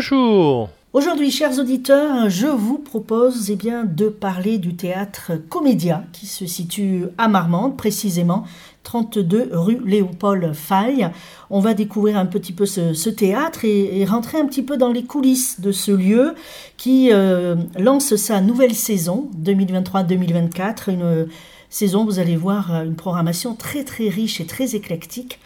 [0.00, 0.70] bonjour.
[0.94, 6.46] Aujourd'hui, chers auditeurs, je vous propose eh bien, de parler du théâtre Comédia qui se
[6.46, 8.44] situe à Marmande, précisément
[8.84, 11.10] 32 rue Léopold Faille.
[11.50, 15.04] On va découvrir un petit peu ce, théâtre et, rentrer un petit peu dans les
[15.04, 16.34] coulisses de ce lieu
[16.78, 20.90] qui euh, lance sa nouvelle saison 2023-2024.
[20.92, 21.28] Une
[21.68, 25.40] saison, vous allez voir, une programmation très très riche et très éclectique.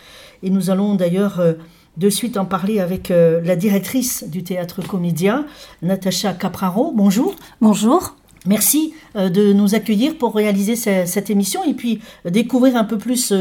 [0.44, 1.40] Et nous allons d'ailleurs...
[1.40, 1.54] Euh,
[1.96, 5.46] de suite en parler avec euh, la directrice du théâtre comédien,
[5.82, 6.92] Natacha Capraro.
[6.94, 7.34] Bonjour.
[7.60, 8.16] Bonjour.
[8.46, 12.98] Merci euh, de nous accueillir pour réaliser cette émission et puis euh, découvrir un peu
[12.98, 13.32] plus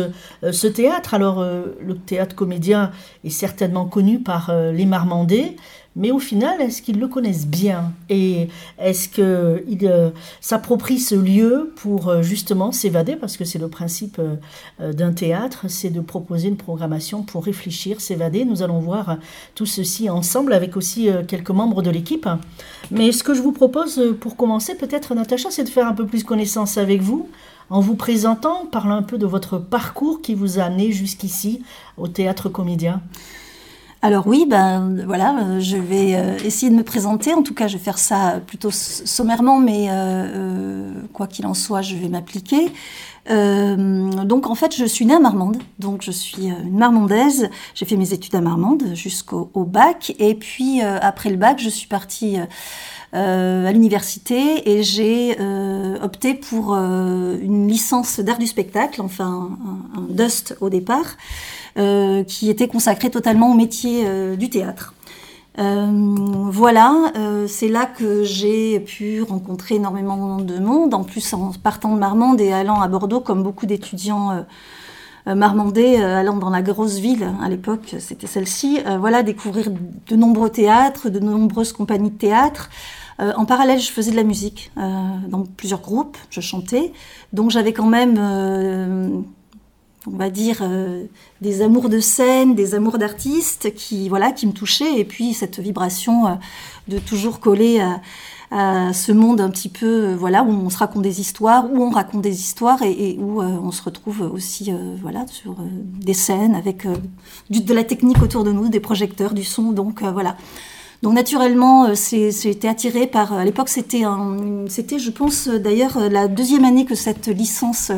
[0.43, 1.13] ce théâtre.
[1.13, 2.91] Alors, le théâtre comédien
[3.23, 5.55] est certainement connu par les Marmandais,
[5.95, 8.47] mais au final, est-ce qu'ils le connaissent bien Et
[8.79, 10.09] est-ce qu'ils euh,
[10.41, 13.15] s'approprient ce lieu pour euh, justement s'évader?
[13.15, 18.01] Parce que c'est le principe euh, d'un théâtre, c'est de proposer une programmation pour réfléchir,
[18.01, 18.43] s'évader.
[18.43, 19.17] Nous allons voir
[19.53, 22.27] tout ceci ensemble avec aussi quelques membres de l'équipe.
[22.89, 26.07] Mais ce que je vous propose pour commencer, peut-être, Natacha, c'est de faire un peu
[26.07, 27.29] plus connaissance avec vous
[27.69, 31.63] en vous présentant, parlant un peu de votre parcours qui vous a amené jusqu'ici
[31.97, 33.01] au théâtre comédien.
[34.05, 37.33] Alors oui, ben voilà, euh, je vais euh, essayer de me présenter.
[37.33, 41.81] En tout cas, je vais faire ça plutôt sommairement, mais euh, quoi qu'il en soit,
[41.81, 42.69] je vais m'appliquer.
[43.29, 47.49] donc en fait, je suis née à Marmande, donc je suis une Marmondaise.
[47.75, 51.87] J'ai fait mes études à Marmande jusqu'au bac, et puis après le bac, je suis
[51.87, 52.35] partie
[53.13, 55.37] à l'université et j'ai
[56.01, 59.51] opté pour une licence d'art du spectacle, enfin
[59.95, 61.15] un, DUST au départ.
[61.75, 64.93] Euh, qui était consacré totalement au métier euh, du théâtre.
[65.57, 65.87] Euh,
[66.51, 67.11] voilà,
[67.47, 72.39] c'est là que j'ai pu rencontrer énormément de monde, en plus en partant de Marmande
[72.41, 74.45] et allant à Bordeaux, comme beaucoup d'étudiants
[75.25, 81.09] marmandais allant dans la grosse ville, à l'époque c'était celle-ci, voilà, découvrir de nombreux théâtres,
[81.09, 82.69] de nombreuses compagnies de théâtre.
[83.19, 86.91] En parallèle, je faisais de la musique dans plusieurs groupes, je chantais,
[87.31, 88.17] donc j'avais quand même
[90.07, 91.05] on va dire, euh,
[91.41, 94.99] des amours de scène, des amours d'artistes qui, voilà, qui me touchaient.
[94.99, 96.35] Et puis cette vibration euh,
[96.87, 98.01] de toujours coller à,
[98.93, 101.89] ce monde un petit peu, euh, voilà, où on se raconte des histoires, où on
[101.89, 104.71] raconte des histoires et, où on se retrouve aussi,
[105.01, 106.85] voilà, sur des scènes avec
[107.49, 109.71] de la technique autour de nous, des projecteurs, du son.
[109.71, 110.37] Donc voilà.
[111.03, 113.33] Donc naturellement, c'était attiré par.
[113.33, 117.91] À l'époque, c'était, je pense, d'ailleurs, la deuxième année que cette licence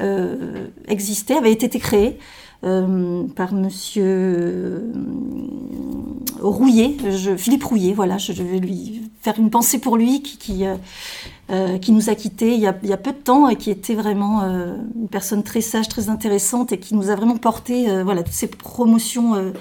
[0.00, 2.18] euh, existait, avait été créé
[2.64, 4.92] euh, par Monsieur euh,
[6.40, 6.96] Rouillet,
[7.36, 10.64] Philippe Rouillet, voilà, je, vais lui faire une pensée pour lui qui,
[11.50, 13.94] nous a quittés il y a, il y a, peu de temps et qui était
[13.94, 18.32] vraiment une personne très sage, très intéressante et qui nous a vraiment porté, voilà, toutes
[18.32, 19.52] ces promotions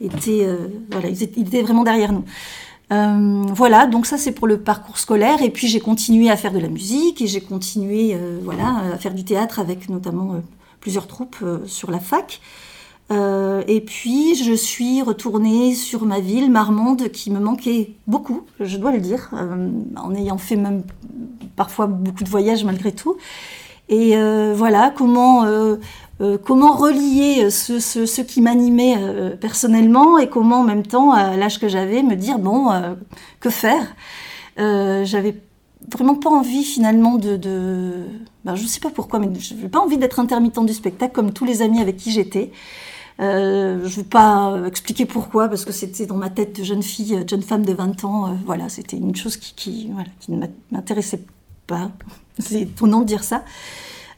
[0.00, 0.46] étaient,
[0.90, 2.24] voilà, ils étaient vraiment derrière nous.
[2.92, 5.42] Euh, voilà, donc ça c'est pour le parcours scolaire.
[5.42, 8.98] Et puis j'ai continué à faire de la musique et j'ai continué euh, voilà, à
[8.98, 10.38] faire du théâtre avec notamment euh,
[10.80, 12.40] plusieurs troupes sur la fac.
[13.10, 18.92] et puis je suis retournée sur ma ville, Marmande, qui me manquait beaucoup, je dois
[18.92, 19.30] le dire,
[19.96, 20.84] en ayant fait même
[21.56, 23.16] parfois beaucoup de voyages malgré tout.
[23.88, 24.14] Et
[24.54, 25.44] voilà, comment
[26.22, 31.36] euh, comment relier ce, ce, qui m'animait euh, personnellement et comment en même temps, à
[31.36, 32.94] l'âge que j'avais, me dire, bon, euh,
[33.40, 33.94] que faire?
[34.56, 35.38] J'avais
[35.92, 38.06] vraiment pas envie finalement de...
[38.44, 41.12] Ben, je ne sais pas pourquoi, mais je n'avais pas envie d'être intermittent du spectacle
[41.12, 42.50] comme tous les amis avec qui j'étais.
[43.18, 47.22] je ne vais pas expliquer pourquoi, parce que c'était dans ma tête de jeune fille,
[47.22, 48.38] de jeune femme de 20 ans.
[48.46, 49.90] voilà, c'était une chose qui, qui
[50.30, 51.24] ne m'intéressait
[51.66, 51.90] pas.
[52.38, 53.44] C'est étonnant de dire ça.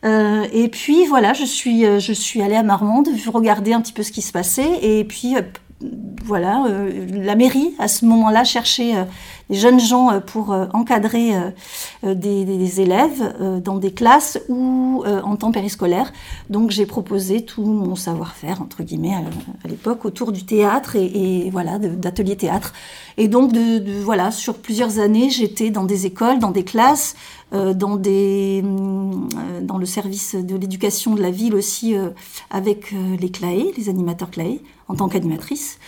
[0.05, 3.93] Euh, et puis voilà, je suis, euh, je suis allée à Marmande, regarder un petit
[3.93, 4.79] peu ce qui se passait.
[4.83, 5.35] Et puis
[5.83, 5.87] euh,
[6.25, 6.65] voilà,
[7.11, 8.95] la mairie à ce moment-là cherchait
[9.49, 11.33] des jeunes gens pour encadrer
[12.03, 16.13] des, élèves dans des classes ou en temps périscolaire.
[16.51, 21.79] Donc j'ai proposé tout mon savoir-faire entre guillemets à, l'époque autour du théâtre et, voilà
[21.79, 22.75] d'ateliers théâtre.
[23.17, 27.15] Et donc de, voilà sur plusieurs années j'étais dans des écoles, dans des classes.
[27.55, 32.11] Euh, dans, des, euh, dans le service de l'éducation de la ville aussi euh,
[32.51, 34.59] avec les CLAE, les animateurs CLAE,
[34.89, 35.79] en tant qu'animatrice.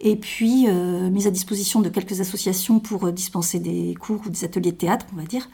[0.00, 4.72] Et puis, mise à disposition de quelques associations pour dispenser des cours ou des ateliers
[4.72, 5.48] de théâtre, on va dire.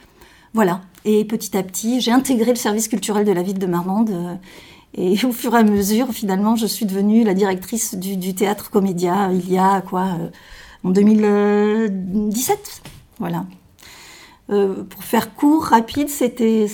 [0.55, 0.81] Voilà.
[1.05, 4.39] Et petit à petit, j'ai intégré le service culturel de la ville de Marmande.
[4.95, 9.31] et au fur et à mesure, finalement, je suis devenue la directrice du, théâtre Comédia
[9.33, 10.17] il y a quoi
[10.83, 12.83] En 2017.
[13.19, 13.45] Voilà.
[14.51, 16.67] Euh, pour faire court, rapide, c'était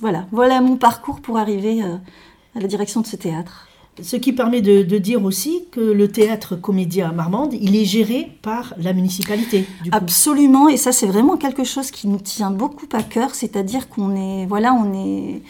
[0.00, 1.96] voilà, voilà mon parcours pour arriver euh,
[2.54, 3.65] à la direction de ce théâtre.
[4.02, 8.30] Ce qui permet de, dire aussi que le théâtre comédien à Marmande, il est géré
[8.42, 9.64] par la municipalité.
[9.90, 14.14] Absolument, et ça c'est vraiment quelque chose qui nous tient beaucoup à cœur, c'est-à-dire qu'on
[14.14, 15.42] est, voilà, on est,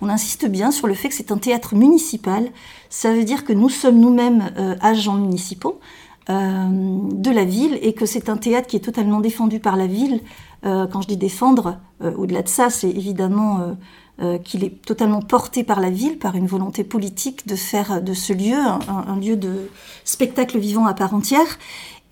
[0.00, 2.50] on insiste bien sur le fait que c'est un théâtre municipal.
[2.90, 5.80] Ça veut dire que nous sommes nous-mêmes euh, agents municipaux
[6.28, 6.66] euh,
[7.12, 10.20] de la ville et que c'est un théâtre qui est totalement défendu par la ville.
[10.64, 13.76] Euh, quand je dis défendre, au-delà de ça, c'est évidemment
[14.18, 18.14] euh, qu'il est totalement porté par la ville, par une volonté politique de faire de
[18.14, 19.68] ce lieu un, lieu de
[20.06, 21.58] spectacle vivant à part entière.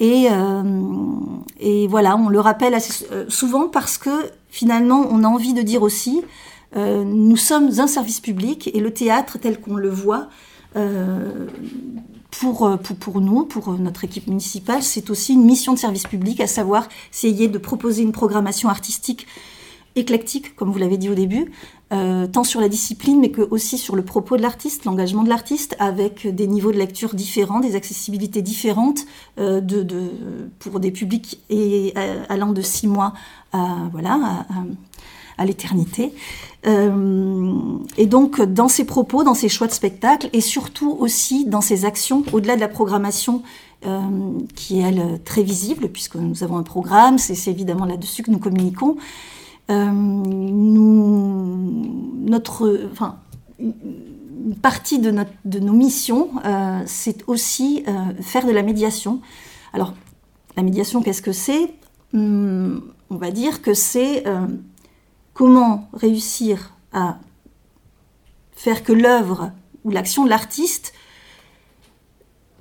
[0.01, 4.11] Et, euh, voilà, on le rappelle assez euh, souvent parce que
[4.51, 6.23] finalement, on a envie de dire aussi,
[6.77, 10.27] nous sommes un service public et le théâtre tel qu'on le voit,
[12.41, 16.41] pour, pour, pour, nous, pour notre équipe municipale, c'est aussi une mission de service public,
[16.41, 19.27] à savoir essayer de proposer une programmation artistique
[19.97, 21.53] éclectique, comme vous l'avez dit au début,
[21.93, 25.29] euh, tant sur la discipline, mais que aussi sur le propos de l'artiste, l'engagement de
[25.29, 29.01] l'artiste, avec des niveaux de lecture différents, des accessibilités différentes
[29.39, 30.11] euh, de,
[30.59, 33.13] pour des publics et, euh, allant de six mois
[33.53, 34.15] à, voilà,
[34.49, 34.65] à,
[35.45, 36.13] l'éternité.
[36.65, 41.85] et donc, dans ses propos, dans ses choix de spectacle, et surtout aussi dans ses
[41.85, 43.43] actions, au-delà de la programmation
[44.55, 48.39] qui est, elle, très visible, puisque nous avons un programme, c'est évidemment là-dessus que nous
[48.39, 48.97] communiquons,
[49.71, 49.91] euh,
[52.27, 53.17] notre, enfin,
[53.59, 59.21] une partie de, notre, de nos missions, euh, c'est aussi euh, faire de la médiation.
[59.73, 59.95] Alors,
[60.57, 61.73] la médiation, qu'est-ce que c'est?
[62.13, 64.25] Hum, On va dire que c'est
[65.35, 67.19] comment réussir à
[68.53, 69.51] faire que l'œuvre
[69.85, 70.95] ou l'action de l'artiste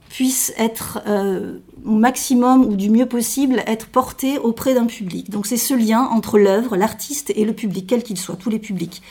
[0.10, 5.30] puisse être euh, au maximum ou du mieux possible être porté auprès d'un public.
[5.30, 8.60] Donc c'est ce lien entre l'œuvre, l'artiste et le public, quel qu'il soit, tous les
[8.60, 9.02] publics.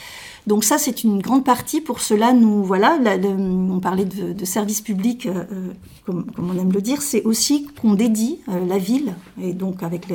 [0.46, 1.80] Donc ça, c'est une grande partie.
[1.80, 5.72] Pour cela, nous, voilà, on parlait de, service public, euh, euh,
[6.04, 10.06] comme, on aime le dire, c'est aussi qu'on dédie la ville, et donc avec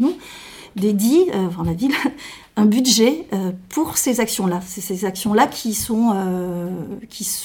[0.00, 0.14] nous,
[0.76, 1.94] dédie, enfin la ville,
[2.58, 4.62] un budget euh, pour ces actions-là.
[4.66, 6.70] C'est ces actions-là qui euh,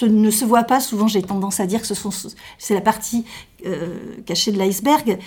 [0.04, 1.08] ne se voient pas souvent.
[1.08, 2.12] J'ai tendance à dire que ce sont
[2.58, 3.26] c'est la partie
[3.66, 5.20] euh, cachée de l'iceberg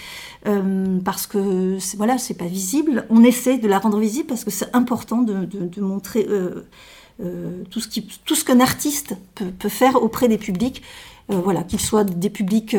[1.05, 3.07] parce que voilà c'est pas visible.
[3.11, 6.27] On essaie de la rendre visible parce que c'est important de, montrer
[7.71, 10.83] tout ce qu'un artiste peut, faire auprès des publics.
[11.29, 12.77] Voilà, qu'ils soient des publics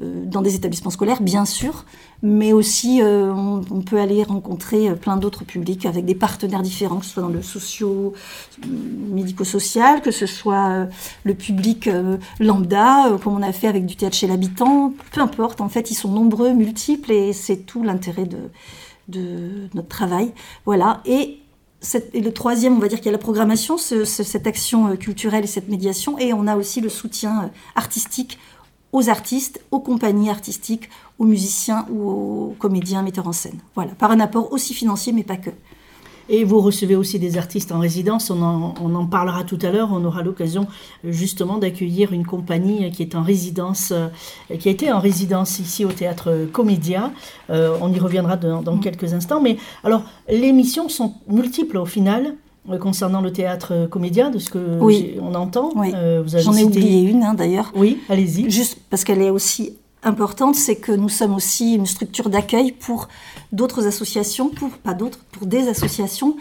[0.00, 1.84] dans des établissements scolaires, bien sûr,
[2.22, 6.98] mais aussi euh, on, peut aller rencontrer euh, plein d'autres publics avec des partenaires différents,
[6.98, 8.12] que ce soit dans le socio,
[8.62, 8.66] euh,
[9.08, 10.86] médico-social, que ce soit
[11.24, 11.88] le public
[12.38, 15.94] lambda, comme on a fait avec du théâtre chez l'habitant, peu importe, en fait, ils
[15.94, 18.50] sont nombreux, multiples, et c'est tout l'intérêt de,
[19.08, 20.32] de notre travail.
[20.66, 21.40] Voilà, et
[22.12, 25.46] et le troisième, on va dire qu'il y a la programmation, cette action culturelle et
[25.48, 28.38] cette médiation, et on a aussi le soutien artistique
[28.92, 33.60] aux artistes, aux compagnies artistiques, aux musiciens ou aux comédiens, metteurs en scène.
[33.74, 35.50] Voilà, par un apport aussi financier, mais pas que.
[36.30, 40.04] Et vous recevez aussi des artistes en résidence, on en, parlera tout à l'heure, on
[40.04, 40.66] aura l'occasion
[41.04, 44.08] justement d'accueillir une compagnie qui est en résidence, euh,
[44.58, 47.12] qui a été en résidence ici au théâtre Comédia.
[47.50, 48.80] Euh, on y reviendra dans, dans, mm.
[48.80, 49.40] quelques instants.
[49.40, 52.36] Mais alors, les missions sont multiples au final.
[52.68, 54.78] Euh, concernant le théâtre euh, comédien, de ce que
[55.18, 55.72] on entend.
[55.94, 57.72] Euh, J'en ai oublié une hein, d'ailleurs.
[57.74, 58.50] Oui, allez-y.
[58.50, 63.08] Juste parce qu'elle est aussi importante, c'est que nous sommes aussi une structure d'accueil pour
[63.52, 66.36] d'autres associations, pour pas d'autres, pour des associations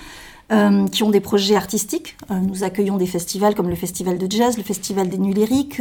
[0.91, 2.17] qui ont des projets artistiques.
[2.31, 5.79] nous accueillons des festivals comme le Festival de Jazz, le Festival des Nuits Lyriques,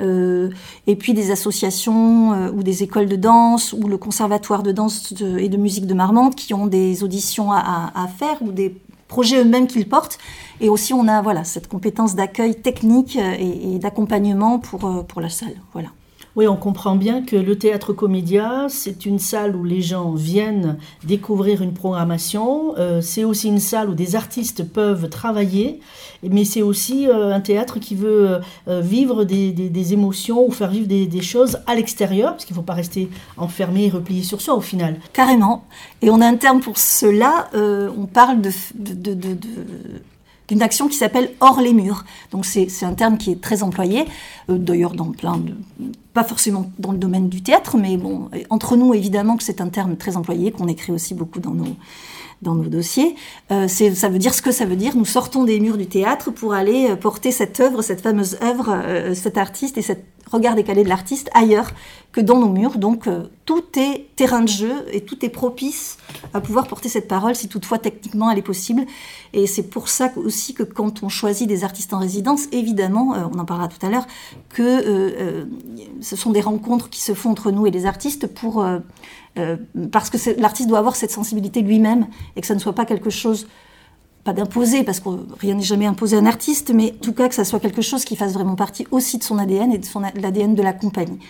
[0.00, 5.48] et puis des associations ou des écoles de danse ou le Conservatoire de danse et
[5.48, 8.74] de musique de Marmande qui ont des auditions à, faire ou des
[9.08, 10.18] projets eux-mêmes qu'ils portent.
[10.60, 15.28] Et aussi, on a voilà, cette compétence d'accueil technique et, d'accompagnement pour, euh, pour la
[15.28, 15.54] salle.
[15.72, 15.88] Voilà.
[16.36, 20.76] Oui, on comprend bien que le théâtre comédia, c'est une salle où les gens viennent
[21.02, 22.74] découvrir une programmation.
[22.76, 25.80] Euh, c'est aussi une salle où des artistes peuvent travailler,
[26.22, 31.22] mais c'est aussi euh, un théâtre qui veut vivre des, émotions ou faire vivre des,
[31.22, 34.60] choses à l'extérieur, parce qu'il ne faut pas rester enfermé et replié sur soi au
[34.60, 34.98] final.
[35.14, 35.64] Carrément.
[36.02, 37.48] Et on a un terme pour cela.
[37.54, 39.38] on parle de, de, de
[40.48, 42.04] d'une action qui s'appelle hors les murs.
[42.30, 44.04] Donc c'est un terme qui est très employé,
[44.48, 45.54] euh, d'ailleurs dans plein de...
[46.12, 49.68] pas forcément dans le domaine du théâtre, mais bon, entre nous évidemment que c'est un
[49.68, 51.76] terme très employé, qu'on écrit aussi beaucoup dans nos,
[52.42, 53.14] dans nos dossiers.
[53.50, 54.96] Euh, ça veut dire ce que ça veut dire.
[54.96, 59.14] Nous sortons des murs du théâtre pour aller euh, porter cette œuvre, cette fameuse œuvre,
[59.14, 61.70] cet artiste et cette regard décalé de l'artiste ailleurs
[62.12, 62.78] que dans nos murs.
[62.78, 65.98] Donc euh, tout est terrain de jeu et tout est propice
[66.34, 68.86] à pouvoir porter cette parole si toutefois techniquement elle est possible.
[69.32, 73.24] Et c'est pour ça aussi que quand on choisit des artistes en résidence, évidemment, euh,
[73.32, 74.06] on en parlera tout à l'heure,
[74.48, 75.44] que euh,
[76.00, 78.64] ce sont des rencontres qui se font entre nous et les artistes pour
[79.92, 83.10] parce que l'artiste doit avoir cette sensibilité lui-même et que ça ne soit pas quelque
[83.10, 83.46] chose
[84.26, 87.28] pas d'imposer, parce que rien n'est jamais imposé à un artiste, mais en tout cas
[87.28, 89.86] que ça soit quelque chose qui fasse vraiment partie aussi de son ADN et de
[90.20, 91.20] l'ADN de la compagnie.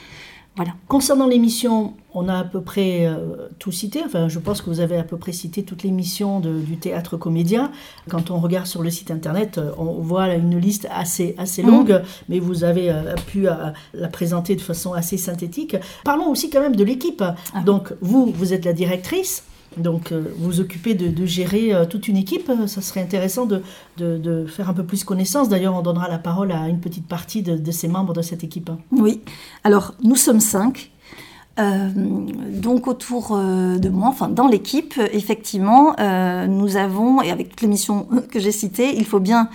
[0.56, 0.72] Voilà.
[0.88, 4.00] Concernant l'émission, on a à peu près euh, tout cité.
[4.04, 7.18] Enfin, je pense que vous avez à peu près cité toutes les missions du théâtre
[7.18, 7.70] comédien.
[8.08, 11.66] Quand on regarde sur le site internet, euh, on voit une liste assez, assez mmh.
[11.66, 13.46] longue, mais vous avez euh, pu
[13.92, 15.76] la présenter de façon assez synthétique.
[16.04, 17.22] Parlons aussi quand même de l'équipe.
[17.22, 17.60] Ah.
[17.60, 19.44] Donc, vous, vous êtes la directrice.
[19.76, 22.50] Donc, euh, vous occupez de, gérer euh, toute une équipe.
[22.66, 23.62] Ça serait intéressant de,
[24.46, 25.48] faire un peu plus connaissance.
[25.48, 28.70] D'ailleurs, on donnera la parole à une petite partie de, ces membres de cette équipe.
[28.92, 29.20] Oui.
[29.64, 30.90] Alors, nous sommes cinq.
[31.58, 31.88] Euh,
[32.52, 35.96] donc autour de moi, enfin dans l'équipe, effectivement,
[36.46, 39.48] nous avons, et avec toutes les missions que j'ai citées, il faut bien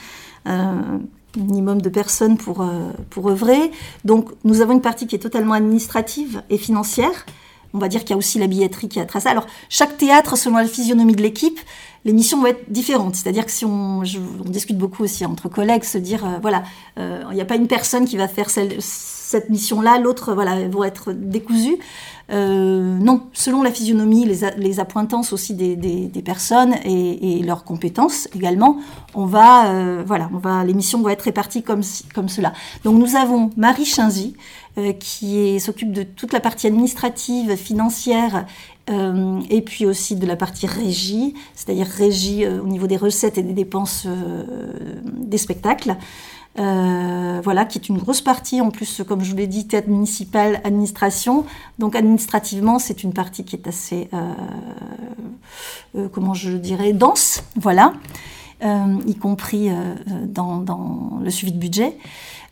[0.46, 1.02] un
[1.38, 2.66] minimum de personnes pour,
[3.12, 3.72] pour œuvrer.
[4.04, 7.26] Donc nous avons une partie qui est totalement administrative et financière,
[7.74, 9.30] on va dire qu'il y a aussi la billetterie qui a tracé.
[9.30, 11.60] Alors, chaque théâtre, selon la physionomie de l'équipe,
[12.06, 13.16] les missions vont être différentes.
[13.16, 14.02] C'est-à-dire que si on,
[14.46, 16.64] discute beaucoup aussi entre collègues, se dire, euh, voilà,
[17.00, 20.84] euh, il n'y a pas une personne qui va faire cette mission-là, l'autre, voilà, vont
[20.84, 21.78] être décousues.
[22.32, 28.78] Euh, non, selon la physionomie, les, appointances aussi des, personnes et, leurs compétences également,
[29.14, 31.82] on va, voilà, on va, les missions vont être réparties comme,
[32.16, 32.54] comme cela.
[32.84, 34.36] Donc nous avons Marie Chinzy,
[35.00, 38.46] qui s'occupe de toute la partie administrative, financière,
[38.90, 43.38] euh, et puis aussi de la partie régie, c'est-à-dire régie euh, au niveau des recettes
[43.38, 44.08] et des dépenses
[45.06, 45.96] des spectacles.
[46.56, 50.62] voilà, qui est une grosse partie, en plus, comme je vous l'ai dit, théâtre municipal,
[50.64, 51.46] administration.
[51.80, 54.10] Donc administrativement, c'est une partie qui est assez,
[56.12, 57.94] comment je dirais, dense, voilà,
[58.62, 59.70] y compris
[60.26, 61.98] dans, le suivi de budget.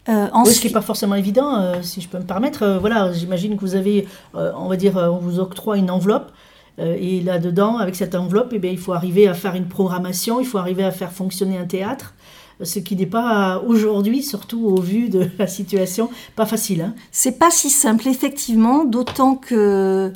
[0.09, 2.63] Euh, ce qui n'est pas forcément évident, euh, si je peux me permettre.
[2.63, 6.31] Euh, voilà, j'imagine que vous avez, on va dire, on vous octroie une enveloppe.
[6.79, 10.45] et là-dedans, avec cette enveloppe, eh bien, il faut arriver à faire une programmation, il
[10.45, 12.13] faut arriver à faire fonctionner un théâtre
[12.61, 16.81] ce qui n'est pas aujourd'hui, surtout au vu de la situation, pas facile.
[16.81, 16.93] Hein.
[17.11, 20.11] C'est pas si simple, effectivement, d'autant que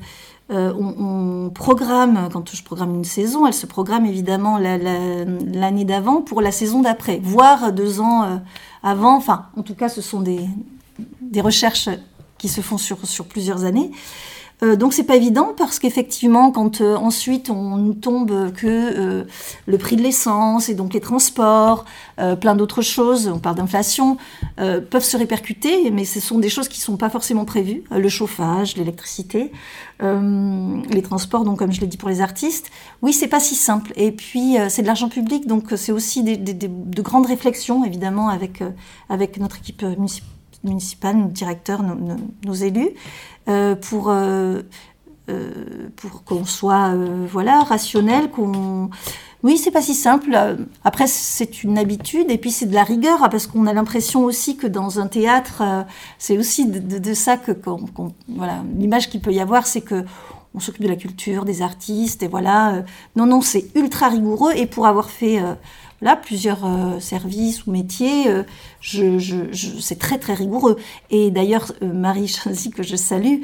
[0.53, 6.51] on, programme, quand je programme une saison, elle se programme évidemment l'année d'avant pour la
[6.51, 8.41] saison d'après, voire deux ans
[8.83, 9.15] avant.
[9.15, 10.47] Enfin, en tout cas, ce sont des,
[11.41, 11.89] recherches
[12.37, 13.91] qui se font sur plusieurs années.
[14.63, 19.23] Euh, donc c'est pas évident parce qu'effectivement quand euh, ensuite on nous tombe que euh,
[19.65, 21.85] le prix de l'essence et donc les transports,
[22.39, 24.17] plein d'autres choses, on parle d'inflation,
[24.57, 28.77] peuvent se répercuter, mais ce sont des choses qui sont pas forcément prévues, le chauffage,
[28.77, 29.51] l'électricité,
[30.01, 32.69] les transports, donc comme je l'ai dit pour les artistes,
[33.01, 33.93] oui c'est pas si simple.
[33.95, 38.63] Et puis c'est de l'argent public, donc c'est aussi de grandes réflexions évidemment avec
[39.09, 40.29] avec notre équipe municipale,
[40.63, 40.79] nos
[41.29, 42.91] directeurs, nos élus.
[43.49, 44.61] Euh, pour, euh,
[45.29, 46.95] euh, pour qu'on soit
[47.29, 48.89] voilà, rationnel, qu'on...
[49.43, 50.37] Oui, c'est pas si simple.
[50.85, 54.55] Après, c'est une habitude et puis c'est de la rigueur parce qu'on a l'impression aussi
[54.55, 55.61] que dans un théâtre,
[56.17, 57.51] c'est aussi de, ça que,
[58.29, 60.05] voilà, l'image qu'il peut y avoir, c'est que
[60.55, 62.85] on s'occupe de la culture, des artistes et voilà.
[63.17, 65.41] non, non, c'est ultra rigoureux et pour avoir fait
[66.03, 68.43] là, plusieurs euh, services ou métiers, euh,
[69.79, 70.75] c'est très très rigoureux.
[71.09, 73.39] Et d'ailleurs, euh, Marie Chanzy, que je salue,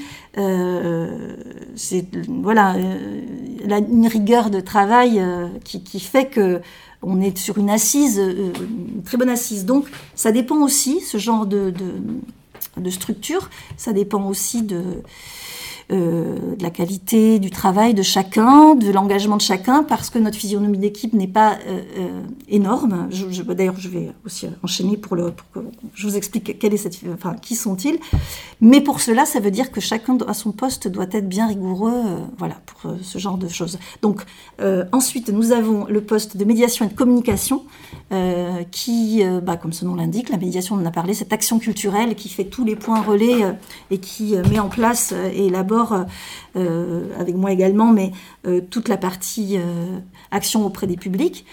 [1.75, 5.21] c'est voilà, une rigueur de travail
[5.63, 6.61] qui, fait que
[7.01, 9.65] on est sur une assise, une très bonne assise.
[9.65, 9.85] Donc,
[10.15, 11.73] ça dépend aussi, ce genre de
[12.89, 14.83] structure, ça dépend aussi de
[15.91, 20.37] euh, de la qualité du travail de chacun, de l'engagement de chacun, parce que notre
[20.37, 23.07] physionomie d'équipe n'est pas euh, euh, énorme.
[23.09, 25.59] Je, D'ailleurs, je vais aussi enchaîner pour, le, que
[25.95, 26.59] je vous explique
[27.41, 27.97] qui sont-ils.
[28.61, 32.03] Mais pour cela, ça veut dire que chacun à son poste doit être bien rigoureux,
[32.37, 33.79] voilà, pour ce genre de choses.
[34.03, 34.21] Donc,
[34.91, 37.63] ensuite, nous avons le poste de médiation et de communication,
[38.71, 42.15] qui, bah, comme ce nom l'indique, la médiation, on en a parlé, cette action culturelle
[42.15, 43.55] qui fait tous les points relais
[43.91, 46.05] et qui met en place et élabore
[46.55, 48.11] euh, avec moi également, mais
[48.47, 49.99] euh, toute la partie euh,
[50.31, 51.45] action auprès des publics.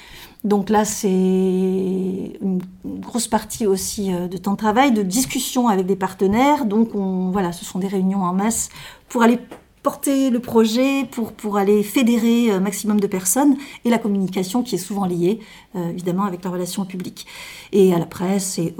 [0.42, 5.96] Donc là, c'est une grosse partie aussi de temps de travail, de discussion avec des
[5.96, 6.66] partenaires.
[6.66, 8.68] Donc on, voilà, ce sont des réunions en masse
[9.08, 9.40] pour aller
[9.86, 14.74] porter le projet, pour, pour aller fédérer un maximum de personnes, et la communication qui
[14.74, 15.38] est souvent liée,
[15.76, 17.24] évidemment, avec la relation au public
[17.70, 18.74] et à la presse et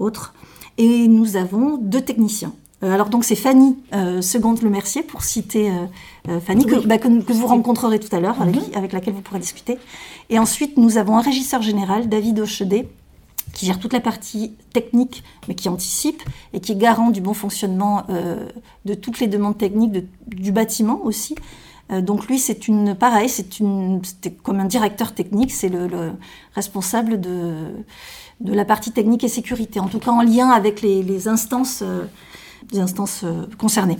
[0.00, 0.34] autres.
[0.76, 2.52] Et nous avons deux techniciens.
[2.84, 5.70] Euh, alors donc c'est Fanny euh, Seconde Le Mercier pour citer
[6.28, 8.62] euh, Fanny bah, que, vous rencontrerez tout à l'heure avec, mhm.
[8.74, 9.78] avec, laquelle vous pourrez discuter.
[10.30, 12.88] Et ensuite nous avons un régisseur général David Auchedet
[13.58, 16.22] qui gère toute la partie technique mais qui anticipe
[16.52, 18.06] et qui est garant du bon fonctionnement
[18.84, 21.34] de toutes les demandes techniques du bâtiment aussi.
[21.90, 24.00] donc lui c'est une pareil c'est une
[24.44, 26.12] comme un directeur technique c'est le,
[26.54, 27.74] responsable de
[28.40, 31.82] de la partie technique et sécurité en tout cas en lien avec les, les instances
[32.72, 33.98] des instances euh, concernées.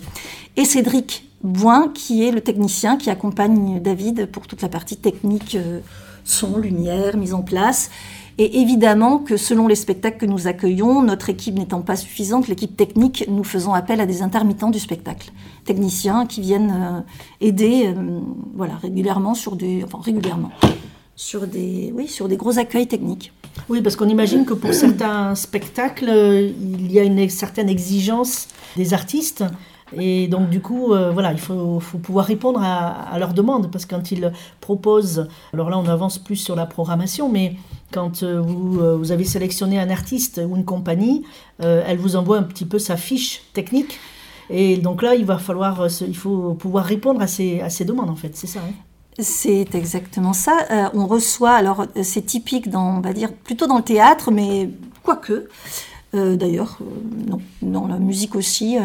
[0.57, 5.55] Et Cédric Boin, qui est le technicien qui accompagne David pour toute la partie technique,
[5.55, 5.81] euh,
[6.25, 7.91] son, lumière, mise en place.
[8.41, 12.77] Et évidemment que selon les spectacles que nous accueillons, notre équipe n'étant pas suffisante, l'équipe
[12.77, 15.33] technique, nous faisons appel à des intermittents du spectacle,
[15.65, 17.01] techniciens qui viennent euh,
[17.41, 17.93] aider,
[18.55, 20.53] voilà, régulièrement sur des, enfin régulièrement,
[21.17, 23.33] sur des, oui, sur des gros accueils techniques.
[23.69, 28.95] Oui, parce qu'on imagine que pour certains spectacles, il y a une certaine exigence des
[28.95, 29.43] artistes.
[29.97, 33.95] Et donc, du coup, euh, voilà, il faut, pouvoir répondre à, leurs demandes, parce que
[33.95, 37.57] quand ils proposent, alors là, on avance plus sur la programmation, mais
[37.93, 41.25] quand euh, vous, euh, vous avez sélectionné un artiste ou une compagnie,
[41.61, 43.99] elle vous envoie un petit peu sa fiche technique.
[44.51, 48.37] Et donc là, il va falloir, il faut pouvoir répondre à ces, demandes, en fait,
[48.37, 48.61] c'est ça.
[48.61, 48.73] Hein
[49.21, 50.91] c'est exactement ça.
[50.95, 54.71] On reçoit, alors c'est typique dans, on va dire, plutôt dans le théâtre, mais
[55.03, 55.49] quoique,
[56.15, 56.79] euh, d'ailleurs,
[57.29, 58.79] non, dans la musique aussi.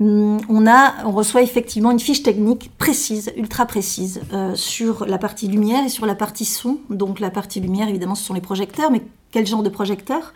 [0.00, 4.20] Mm, on, a, on reçoit effectivement une fiche technique précise, ultra précise,
[4.54, 6.78] sur la partie lumière et sur la partie son.
[6.90, 10.32] Donc la partie lumière, évidemment, ce sont les projecteurs, mais quel genre de projecteur?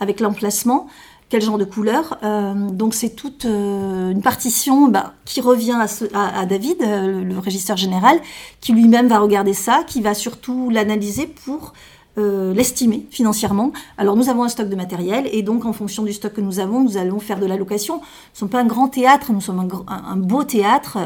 [0.00, 0.88] Avec l'emplacement,
[1.32, 2.18] quel genre de couleur?
[2.22, 5.78] Euh, donc c'est toute euh, une partition bah, qui revient
[6.12, 8.20] à, David, euh, le, régisseur général,
[8.60, 11.72] qui lui-même va regarder ça, qui va surtout l'analyser pour
[12.16, 13.72] l'estimer financièrement.
[13.96, 16.58] Alors nous avons un stock de matériel et donc en fonction du stock que nous
[16.58, 17.96] avons, nous allons faire de la location.
[17.96, 20.98] Nous ne sommes pas un grand théâtre, nous sommes un, beau théâtre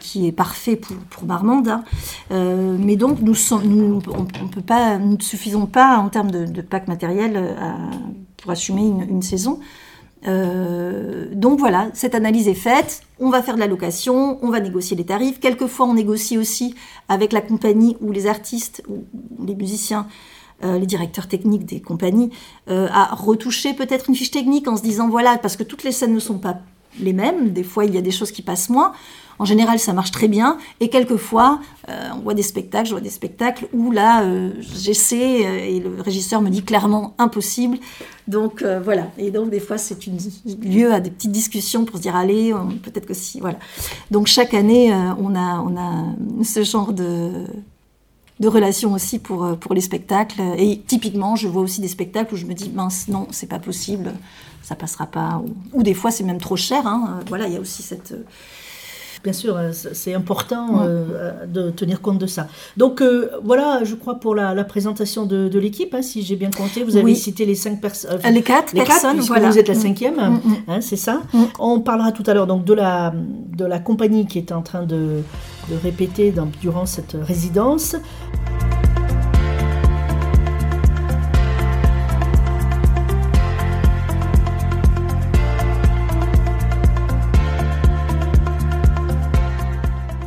[0.00, 1.68] qui est parfait pour, pour Marmande.
[1.68, 1.84] Hein.
[2.30, 7.54] mais donc nous, on, ne suffisons pas en termes de, de pack matériel
[8.38, 9.60] pour assumer une, saison.
[10.26, 14.60] Euh, donc voilà, cette analyse est faite, on va faire de la location, on va
[14.60, 15.40] négocier les tarifs.
[15.40, 16.74] Quelquefois, on négocie aussi
[17.08, 19.04] avec la compagnie ou les artistes ou
[19.44, 20.06] les musiciens,
[20.64, 22.30] euh, les directeurs techniques des compagnies,
[22.68, 25.92] euh, à retoucher peut-être une fiche technique en se disant voilà, parce que toutes les
[25.92, 26.58] scènes ne sont pas
[27.00, 28.92] les mêmes, des fois il y a des choses qui passent moins.
[29.38, 30.58] En général, ça marche très bien.
[30.80, 35.46] Et quelquefois, euh, on voit des spectacles, je vois des spectacles où là, euh, j'essaie
[35.46, 37.78] euh, et le régisseur me dit clairement impossible.
[38.26, 39.06] Donc voilà.
[39.16, 40.18] Et donc des fois, c'est une
[40.62, 43.58] lieu à des petites discussions pour se dire allez, peut-être que si, voilà.
[44.10, 47.46] Donc chaque année, on a on a ce genre de
[48.38, 50.42] de relations aussi pour, pour les spectacles.
[50.58, 53.58] Et typiquement, je vois aussi des spectacles où je me dis, mince, non, c'est pas
[53.58, 54.12] possible,
[54.62, 55.42] ça passera pas.
[55.72, 56.86] Ou, des fois, c'est même trop cher.
[56.86, 57.20] Hein.
[57.28, 58.14] Voilà, il y a aussi cette,
[59.22, 62.46] Bien sûr, euh, c'est important euh, de tenir compte de ça.
[62.76, 66.84] Donc euh, voilà, je crois pour la, présentation de, l'équipe, hein, si j'ai bien compté,
[66.84, 68.20] vous avez cité les cinq personnes.
[68.30, 69.50] les quatre les personnes, voilà.
[69.50, 69.80] vous êtes la mm.
[69.80, 70.56] cinquième, mm, mm.
[70.68, 71.22] hein, c'est ça.
[71.58, 73.12] On parlera tout à l'heure donc de la,
[73.56, 75.22] de la compagnie qui est en train de,
[75.68, 77.96] de répéter dans, durant cette résidence.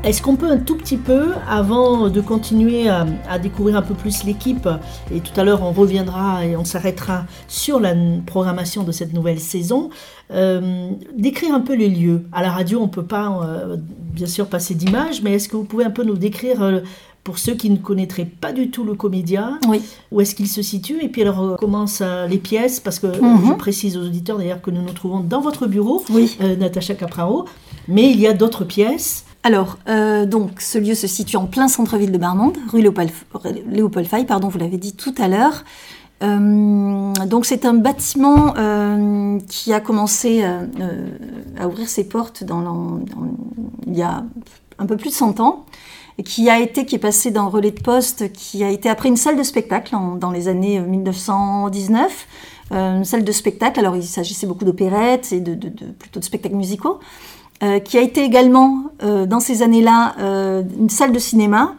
[0.03, 4.23] Est-ce qu'on peut un tout petit peu, avant de continuer à, découvrir un peu plus
[4.23, 4.67] l'équipe,
[5.13, 7.93] et tout à l'heure on reviendra et on s'arrêtera sur la
[8.25, 9.91] programmation de cette nouvelle saison,
[10.31, 14.25] euh, décrire un peu les lieux À la radio, on ne peut pas euh, bien
[14.25, 16.79] sûr passer d'images, mais est-ce que vous pouvez un peu nous décrire euh,
[17.23, 19.83] pour ceux qui ne connaîtraient pas du tout le comédien, oui.
[20.11, 23.49] où est-ce qu'il se situe Et puis alors, comment ça, les pièces Parce que mhm.
[23.49, 26.35] je précise aux auditeurs d'ailleurs que nous nous trouvons dans votre bureau, oui.
[26.39, 27.45] Natacha Capraro,
[27.87, 29.25] mais il y a d'autres pièces.
[29.43, 34.25] Alors, euh, donc, ce lieu se situe en plein centre-ville de Marmande, rue Léopold, Faye,
[34.25, 35.63] pardon, vous l'avez dit tout à l'heure.
[36.21, 42.43] Euh, donc, c'est un bâtiment euh, qui a commencé à ouvrir ses portes
[43.87, 44.23] il y a
[44.77, 45.65] un peu plus de 100 ans,
[46.23, 49.17] qui a été, qui est passé d'un relais de poste, qui a été après une
[49.17, 52.27] salle de spectacle dans les années 1919.
[52.69, 55.55] une salle de spectacle, alors il s'agissait beaucoup d'opérettes et de,
[55.97, 56.99] plutôt de spectacles musicaux.
[57.63, 61.75] Euh, qui a été également euh, dans ces années-là euh, une salle de cinéma.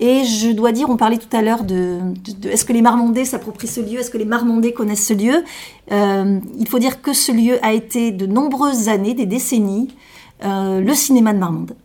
[0.00, 1.98] Et je dois dire, on parlait tout à l'heure de,
[2.44, 5.44] est-ce que les Marmondais s'approprient ce lieu, est-ce que les Marmondais connaissent ce lieu?
[5.90, 9.94] Il faut dire que ce lieu a été de nombreuses années, des décennies,
[10.42, 11.76] le cinéma de Marmande.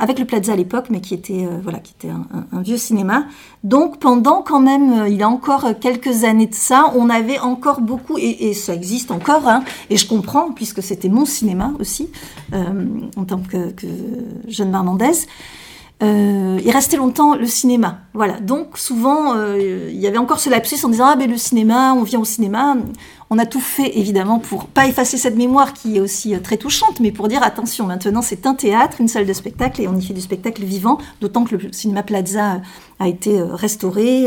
[0.00, 3.26] Avec le Plaza à l'époque, mais qui était, voilà, qui était un, vieux cinéma.
[3.64, 7.80] Donc pendant quand même, il y a encore quelques années de ça, on avait encore
[7.80, 12.10] beaucoup, et, ça existe encore, hein, et je comprends, puisque c'était mon cinéma aussi,
[12.52, 13.86] en tant que, que
[14.48, 15.26] jeune marmandaise.
[16.02, 18.00] Euh, il restait longtemps le cinéma.
[18.12, 18.38] Voilà.
[18.40, 21.94] Donc souvent, euh, il y avait encore ce lapsus en disant ah ben le cinéma,
[21.94, 22.76] on vient au cinéma.
[23.30, 26.56] On a tout fait évidemment pour pas effacer cette mémoire qui est aussi euh, très
[26.56, 29.96] touchante, mais pour dire attention, maintenant c'est un théâtre, une salle de spectacle et on
[29.96, 30.98] y fait du spectacle vivant.
[31.20, 32.60] D'autant que le cinéma Plaza
[32.98, 34.26] a été restauré.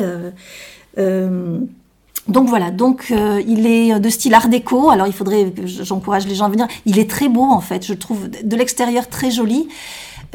[0.97, 3.13] donc voilà, donc
[3.47, 4.89] il est de style art déco.
[4.89, 6.67] Alors il faudrait, j'encourage les gens à venir.
[6.85, 9.69] Il est très beau en fait, je trouve de l'extérieur très joli.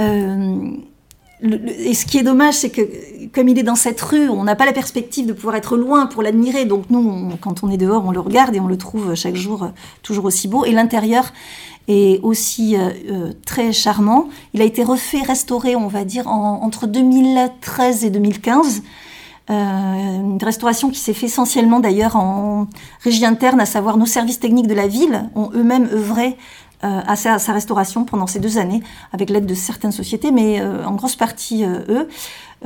[0.01, 0.71] Euh,
[1.45, 2.83] et ce qui est dommage, c'est que
[3.35, 6.07] comme il est dans cette rue, on n'a pas la perspective de pouvoir être loin
[6.07, 6.65] pour l'admirer.
[6.65, 9.65] Donc nous, quand on est dehors, on le regarde et on le trouve chaque jour
[9.65, 9.69] euh,
[10.03, 10.65] toujours aussi beau.
[10.65, 11.33] Et l'intérieur
[11.87, 14.29] est aussi euh, euh, très charmant.
[14.55, 18.83] Il a été refait, restauré, on va dire, entre 2013 et 2015.
[19.51, 22.69] une restauration qui s'est fait essentiellement d'ailleurs en
[23.01, 26.39] régie interne, à savoir nos services techniques de la ville ont eux-mêmes œuvré
[26.85, 30.85] euh, à sa, restauration pendant ces deux années, avec l'aide de certaines sociétés, mais euh,
[30.85, 32.09] en grosse partie euh, eux.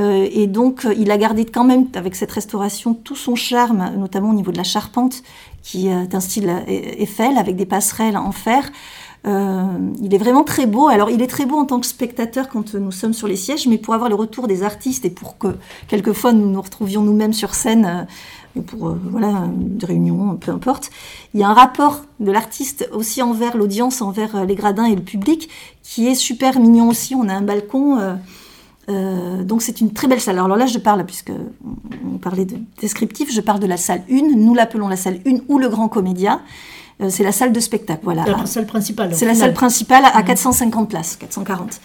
[0.00, 4.34] et donc, il a gardé quand même, avec cette restauration, tout son charme, notamment au
[4.34, 5.22] niveau de la charpente,
[5.62, 8.70] qui est un style Eiffel, avec des passerelles en fer.
[9.24, 10.88] il est vraiment très beau.
[10.88, 13.66] Alors, il est très beau en tant que spectateur quand nous sommes sur les sièges,
[13.66, 15.48] mais pour avoir le retour des artistes et pour que
[15.88, 18.06] quelquefois nous nous retrouvions nous-mêmes sur scène
[18.66, 20.90] pour euh, voilà, une réunion, peu importe.
[21.34, 24.94] Il y a un rapport de l'artiste aussi envers l'audience, envers euh, les gradins et
[24.94, 25.48] le public,
[25.82, 27.14] qui est super mignon aussi.
[27.14, 27.98] On a un balcon.
[28.88, 30.38] Euh, donc c'est une très belle salle.
[30.38, 31.32] Alors là, je parle, puisque
[32.04, 34.36] on parlait de descriptif, je parle de la salle 1.
[34.36, 36.40] Nous l'appelons la salle 1 ou le grand comédia.
[37.08, 38.00] c'est la salle de spectacle.
[38.02, 38.24] Voilà.
[38.24, 39.14] La salle principale.
[39.14, 40.88] C'est la salle principale à 450 mmh.
[40.88, 41.80] places, 440.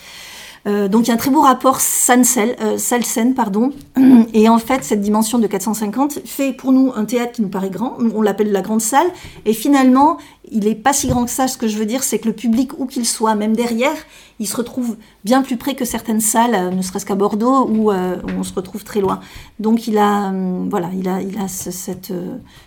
[0.65, 3.71] Euh, donc il y a un très beau rapport salle-scène, euh, pardon.
[4.33, 7.69] Et en fait, cette dimension de 450 fait pour nous un théâtre qui nous paraît
[7.69, 7.97] grand.
[7.99, 9.07] On l'appelle la grande salle.
[9.45, 10.17] Et finalement,
[10.51, 11.47] il n'est pas si grand que ça.
[11.47, 13.95] Ce que je veux dire, c'est que le public, où qu'il soit, même derrière,
[14.39, 14.95] il se retrouve
[15.25, 18.83] bien plus près que certaines salles, euh, ne serait-ce qu'à Bordeaux, où, on se retrouve
[18.83, 19.19] très loin.
[19.59, 20.33] Donc il a,
[20.69, 22.13] voilà, il a, il a cette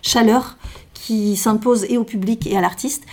[0.01, 0.57] chaleur
[0.93, 3.03] qui s'impose et au public et à l'artiste.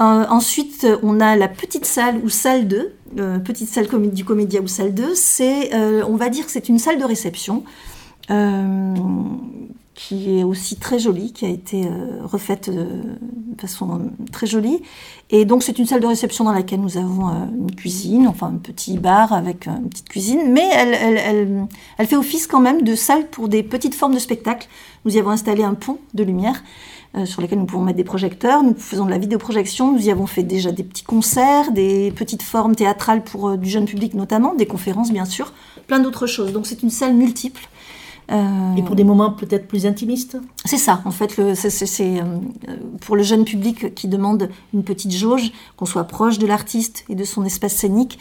[0.00, 4.60] Euh, ensuite, on a la petite salle ou salle 2, euh, petite salle du comédia
[4.62, 5.14] ou salle 2.
[5.14, 7.64] C'est, euh, on va dire que c'est une salle de réception
[9.94, 11.90] qui est aussi très jolie, qui a été
[12.22, 12.86] refaite de
[13.60, 14.80] façon très jolie.
[15.30, 18.58] Et donc c'est une salle de réception dans laquelle nous avons une cuisine, enfin un
[18.58, 21.66] petit bar avec une petite cuisine, mais elle, elle,
[21.98, 24.68] elle fait office quand même de salle pour des petites formes de spectacle.
[25.04, 26.62] Nous y avons installé un pont de lumière
[27.16, 28.62] euh, sur lesquels nous pouvons mettre des projecteurs.
[28.62, 29.92] Nous faisons de la vidéoprojection.
[29.92, 33.68] Nous y avons fait déjà des petits concerts, des petites formes théâtrales pour euh, du
[33.68, 35.52] jeune public notamment, des conférences bien sûr,
[35.88, 36.52] plein d'autres choses.
[36.52, 37.68] Donc c'est une salle multiple.
[38.30, 40.38] Euh, Et pour des moments peut-être plus intimistes?
[40.64, 42.22] C'est ça, en fait, c'est
[43.00, 47.16] pour le jeune public qui demande une petite jauge, qu'on soit proche de l'artiste et
[47.16, 48.20] de son espace scénique,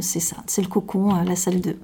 [0.00, 1.76] c'est ça, c'est le cocon, la salle de,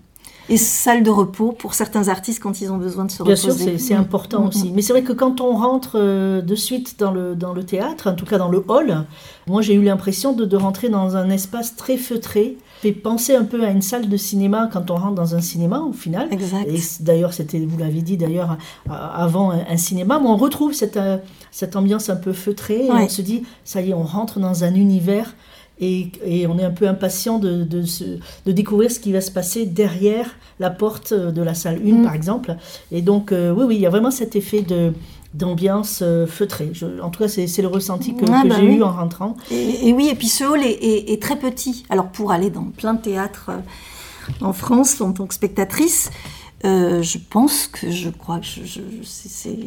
[0.48, 3.46] et salle de repos pour certains artistes quand ils ont besoin de se reposer.
[3.46, 4.70] Bien sûr, c'est important mm, aussi.
[4.70, 4.72] Mm.
[4.74, 8.10] Mais c'est vrai que quand on rentre euh, de suite dans le, dans le théâtre,
[8.10, 9.06] en tout cas dans le hall,
[9.46, 12.58] moi j'ai eu l'impression de, de, rentrer dans un espace très feutré.
[12.80, 15.80] Fait penser un peu à une salle de cinéma quand on rentre dans un cinéma
[15.80, 16.28] au final.
[16.30, 16.68] Exact.
[16.68, 18.58] Et d'ailleurs, c'était, vous l'avez dit d'ailleurs,
[18.90, 21.16] avant un, cinéma, mais on retrouve cette, euh,
[21.50, 22.86] cette ambiance un peu feutrée.
[22.86, 25.34] Et on se dit, ça y est, on rentre dans un univers
[25.80, 30.36] et, on est un peu impatient de, de, découvrir ce qui va se passer derrière
[30.60, 32.02] la porte de la salle 1, mm.
[32.04, 32.56] par exemple.
[32.92, 34.92] Et donc, euh, oui, oui, il y a vraiment cet effet de
[35.34, 36.70] d'ambiance euh, feutrée.
[37.02, 39.36] en tout cas, c'est le ressenti que, ah, bah j'ai eu en rentrant.
[39.50, 41.84] Et, oui, et puis ce hall est, très petit.
[41.90, 46.10] Alors, pour aller dans plein de théâtres euh, en France, en tant que spectatrice,
[46.64, 48.46] euh, je pense que je crois que
[49.02, 49.58] c'est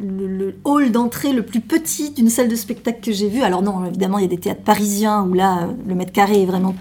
[0.00, 3.42] le, hall d'entrée le plus petit d'une salle de spectacle que j'ai vu.
[3.42, 6.46] Alors non, évidemment, il y a des théâtres parisiens où là, le mètre carré est
[6.46, 6.74] vraiment...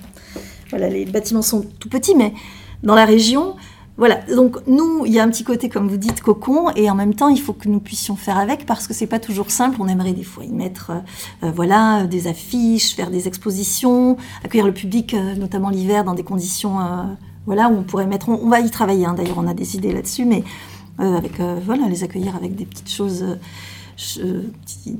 [0.70, 2.34] Voilà, les bâtiments sont tout petits, mais
[2.84, 3.56] dans la région,
[3.98, 4.22] voilà.
[4.34, 7.14] Donc nous, il y a un petit côté, comme vous dites, cocon, et en même
[7.14, 9.78] temps, il faut que nous puissions faire avec parce que c'est pas toujours simple.
[9.80, 10.92] On aimerait des fois y mettre,
[11.44, 16.24] euh, voilà, des affiches, faire des expositions, accueillir le public, euh, notamment l'hiver, dans des
[16.24, 16.80] conditions
[17.48, 20.44] on pourrait mettre, on, va y travailler, hein, d'ailleurs on a des idées là-dessus, mais
[21.00, 23.26] euh, avec, euh, voilà, les accueillir avec des petites choses,
[24.20, 24.42] euh,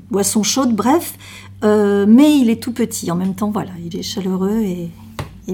[0.10, 1.18] boissons chaudes, bref.
[1.64, 4.92] mais il est tout petit, en même temps, voilà, il est chaleureux et,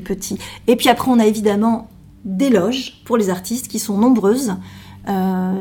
[0.02, 0.38] petit.
[0.68, 1.90] Et puis après, on a évidemment
[2.24, 4.56] des loges pour les artistes qui sont nombreuses.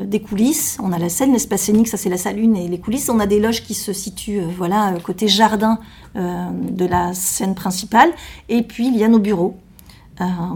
[0.05, 0.79] des coulisses.
[0.83, 3.09] On a la scène, l'espace scénique, ça c'est la salle 1 et les coulisses.
[3.09, 5.79] On a des loges qui se situent, voilà, côté jardin
[6.15, 8.11] de la scène principale.
[8.49, 9.57] Et puis il y a nos bureaux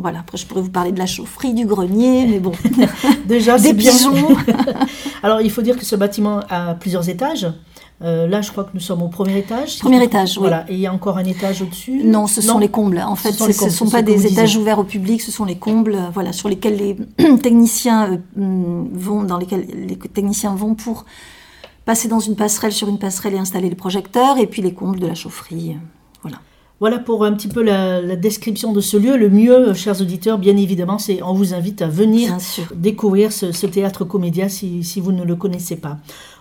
[0.01, 2.53] voilà, après je pourrais vous parler de la chaufferie, du grenier, mais bon.
[3.27, 4.37] Déjà, des pigeons.
[5.23, 7.47] Alors il faut dire que ce bâtiment a plusieurs étages.
[8.03, 9.79] Euh, là, je crois que nous sommes au premier étage.
[9.79, 10.41] premier étage, oui.
[10.41, 10.65] Voilà.
[10.69, 12.99] Et il y a encore un étage au-dessus Non, ce sont les combles.
[12.99, 15.95] En fait, ce ne sont, pas des étages ouverts au public, ce sont les combles,
[15.95, 16.97] euh, voilà, sur lesquels les
[17.39, 21.05] techniciens euh, mm, vont, dans lesquels les techniciens vont pour
[21.85, 24.99] passer dans une passerelle, sur une passerelle et installer le projecteur, et puis les combles
[24.99, 25.77] de la chaufferie,
[26.23, 26.39] voilà.
[26.81, 29.17] Voilà pour un petit peu la, description de ce lieu.
[29.17, 32.37] Le mieux, chers auditeurs, bien évidemment, c'est on vous invite à venir
[32.75, 35.99] découvrir ce, théâtre comédia si, si, vous ne le connaissez pas.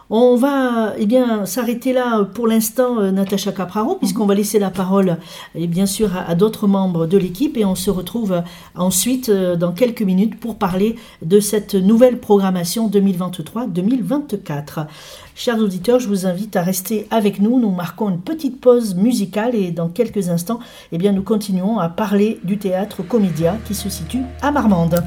[0.10, 4.70] On va eh bien s'arrêter là pour l'instant, euh, Natacha Capraro, puisqu'on va laisser la
[4.70, 5.18] parole,
[5.56, 8.44] et bien sûr, à, d'autres membres de l'équipe, et on se retrouve
[8.76, 14.88] ensuite euh, dans quelques minutes pour parler de cette nouvelle programmation 2023-2024.
[15.36, 17.60] Chers auditeurs, je vous invite à rester avec nous.
[17.60, 20.60] Nous marquons une petite pause musicale et dans quelques instants,
[20.92, 25.02] eh bien, nous continuons à parler du théâtre Comédia qui se situe à Marmande.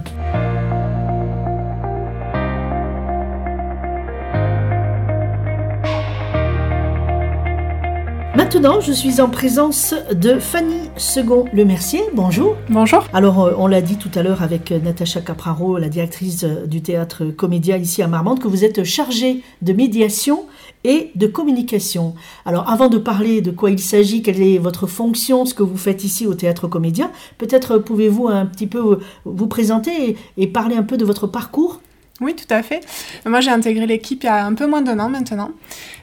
[8.37, 12.03] Maintenant, je suis en présence de Fanny Second-Le Mercier.
[12.13, 12.55] Bonjour.
[12.69, 13.07] Bonjour.
[13.15, 16.67] Alors, euh, on l'a dit tout à l'heure avec euh, Natacha Capraro, la directrice euh,
[16.67, 20.45] du théâtre Comédia ici à Marmande, que vous êtes chargée de médiation
[20.85, 22.15] et de communication.
[22.45, 25.79] Alors, avant de parler de quoi il s'agit, quelle est votre fonction, ce que vous
[25.79, 30.83] faites ici au théâtre Comédia, peut-être pouvez-vous un petit peu vous présenter et parler un
[30.83, 31.81] peu de votre parcours?
[32.23, 32.81] Oui, tout à fait.
[33.27, 35.51] Moi, j'ai intégré l'équipe il y a un peu moins d'un an maintenant.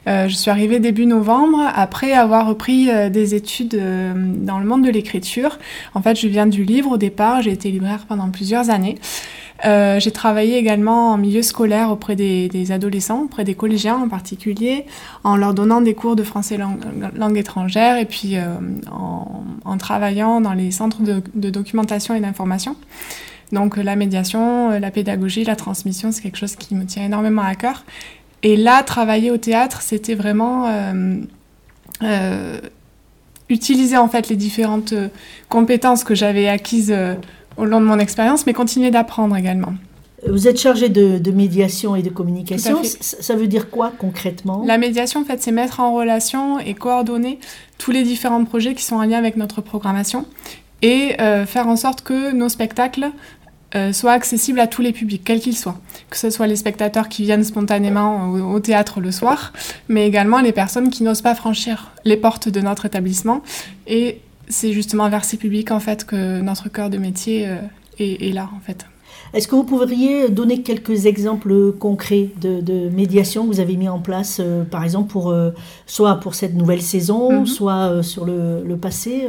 [0.06, 4.64] Euh, je suis arrivée début novembre après avoir repris euh, des études euh, dans le
[4.64, 5.58] monde de l'écriture.
[5.94, 7.42] En fait, je viens du livre au départ.
[7.42, 8.96] J'ai été libraire pendant plusieurs années.
[9.64, 14.84] j'ai travaillé également en milieu scolaire auprès des, adolescents, auprès des collégiens en particulier,
[15.24, 16.58] en leur donnant des cours de français
[17.16, 18.36] langue, étrangère et puis
[18.92, 22.76] en, travaillant dans les centres de documentation et d'information.
[23.54, 27.42] Donc la médiation, euh, la pédagogie, la transmission, c'est quelque chose qui me tient énormément
[27.42, 27.84] à cœur.
[28.42, 31.16] Et là, travailler au théâtre, c'était vraiment euh,
[32.02, 32.60] euh,
[33.48, 34.92] utiliser en fait les différentes
[35.48, 36.94] compétences que j'avais acquises
[37.56, 39.72] au long de mon expérience, mais continuer d'apprendre également.
[40.28, 42.82] Vous êtes chargé de, médiation et de communication.
[42.82, 44.62] Ça veut dire quoi concrètement?
[44.66, 47.38] La médiation, en fait, c'est mettre en relation et coordonner
[47.78, 50.26] tous les différents projets qui sont en lien avec notre programmation
[50.82, 53.10] et faire en sorte que nos spectacles
[53.76, 55.78] euh, soit accessible à tous les publics, quels qu'ils soient.
[56.08, 59.52] Que ce soit les spectateurs qui viennent spontanément au, théâtre le soir,
[59.88, 63.42] mais également les personnes qui n'osent pas franchir les portes de notre établissement.
[63.88, 67.56] Et c'est justement vers ces publics en fait que notre cœur de métier euh,
[67.98, 68.86] est, là en fait.
[69.32, 73.98] Est-ce que vous pourriez donner quelques exemples concrets de, médiation que vous avez mis en
[73.98, 75.34] place, euh, par exemple, pour,
[75.86, 77.46] soit pour cette nouvelle saison, mhm.
[77.46, 79.26] soit sur le, le passé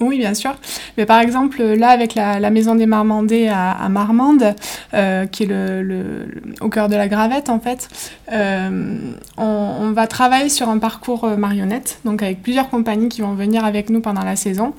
[0.00, 0.54] oui, bien sûr.
[0.96, 4.54] Mais par exemple, là, avec la, Maison des Marmandais à, Marmande,
[4.92, 6.26] euh, qui est le,
[6.60, 7.88] au cœur de la gravette, en fait,
[8.32, 8.96] euh,
[9.36, 13.64] on, va travailler sur un parcours euh, marionnette, donc avec plusieurs compagnies qui vont venir
[13.64, 14.74] avec nous pendant la saison.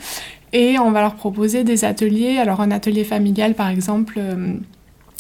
[0.51, 2.37] Et on va leur proposer des ateliers.
[2.37, 4.19] Alors, un atelier familial, par exemple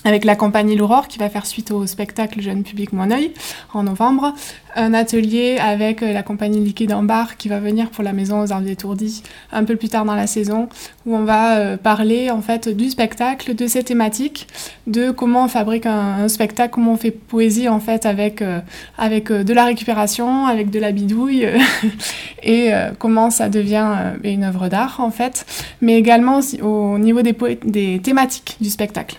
[0.05, 3.33] avec la compagnie L'Aurore qui va faire suite au spectacle Jeune Public Mon Oeil
[3.73, 4.33] en novembre.
[4.75, 8.41] Un atelier avec euh, la compagnie Liquide en Bar qui va venir pour la maison
[8.41, 10.69] aux arbres étourdis un peu plus tard dans la saison
[11.05, 14.47] où on va euh, parler en fait du spectacle, de ses thématiques,
[14.85, 18.59] de comment on fabrique un, spectacle, comment on fait poésie en fait avec, euh,
[18.99, 21.47] avec de la récupération, avec de la bidouille
[22.43, 25.45] et comment ça devient une œuvre d'art en fait,
[25.81, 29.17] mais également au niveau des thématiques du spectacle.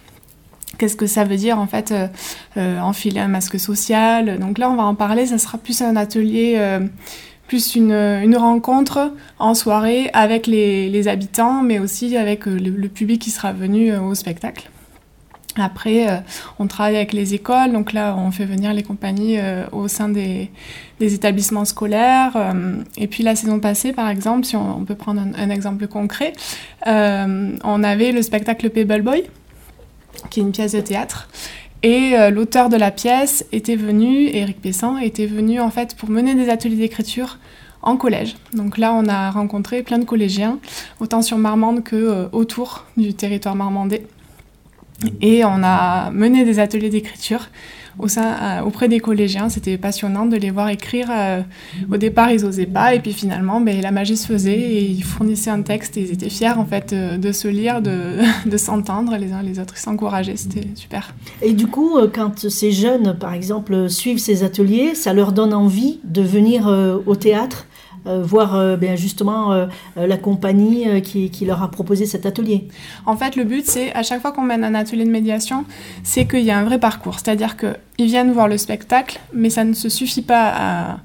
[0.78, 2.08] Qu'est-ce que ça veut dire en fait euh,
[2.56, 5.26] euh, enfiler un masque social Donc là, on va en parler.
[5.26, 6.80] Ça sera plus un atelier, euh,
[7.48, 13.52] plus une, rencontre en soirée avec les, habitants, mais aussi avec le, public qui sera
[13.52, 14.70] venu au spectacle.
[15.58, 16.22] Après,
[16.58, 19.38] on travaille avec les écoles, donc là, on fait venir les compagnies
[19.72, 20.50] au sein des,
[21.00, 22.52] des établissements scolaires.
[22.98, 26.34] et puis la saison passée, par exemple, si on, peut prendre un, un exemple concret,
[26.84, 29.24] on avait le spectacle Pebble Boy
[30.30, 31.28] qui est une pièce de théâtre.
[31.82, 36.08] Et euh, l'auteur de la pièce était venu, Éric Pessan, était venu en fait pour
[36.08, 37.38] mener des ateliers d'écriture
[37.82, 38.36] en collège.
[38.52, 40.58] Donc là, on a rencontré plein de collégiens,
[41.00, 44.06] autant sur Marmande que euh, autour du territoire marmandais.
[45.20, 47.48] Et on a mené des ateliers d'écriture
[48.00, 49.48] euh, auprès des collégiens.
[49.48, 51.08] C'était passionnant de les voir écrire.
[51.10, 51.40] Euh,
[51.90, 55.02] au départ, ils n'osaient pas, et puis finalement, ben, la magie se faisait, et ils
[55.02, 58.56] fournissaient un texte, et ils étaient fiers en fait euh, de se lire, de, de
[58.56, 61.14] s'entendre les uns les autres, ils s'encourageaient, c'était super.
[61.42, 66.00] Et du coup, quand ces jeunes, par exemple, suivent ces ateliers, ça leur donne envie
[66.04, 66.66] de venir
[67.06, 67.66] au théâtre?
[68.06, 69.66] Voir bien justement
[69.96, 72.68] la compagnie qui, leur a proposé cet atelier.
[73.04, 75.64] En fait, le but, c'est à chaque fois qu'on mène un atelier de médiation,
[76.02, 77.18] c'est qu'il y a un vrai parcours.
[77.18, 80.98] C'est-à-dire qu'ils viennent voir le spectacle, mais ça ne se suffit pas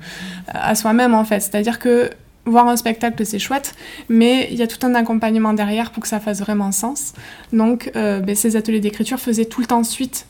[0.47, 1.39] à, soi-même, en fait.
[1.39, 2.09] C'est-à-dire que
[2.45, 3.75] voir un spectacle, c'est chouette,
[4.09, 7.13] mais il y a tout un accompagnement derrière pour que ça fasse vraiment sens.
[7.53, 10.25] Donc, euh, ben, ces ateliers d'écriture faisaient tout le temps suite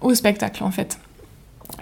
[0.00, 0.98] au spectacle, en fait.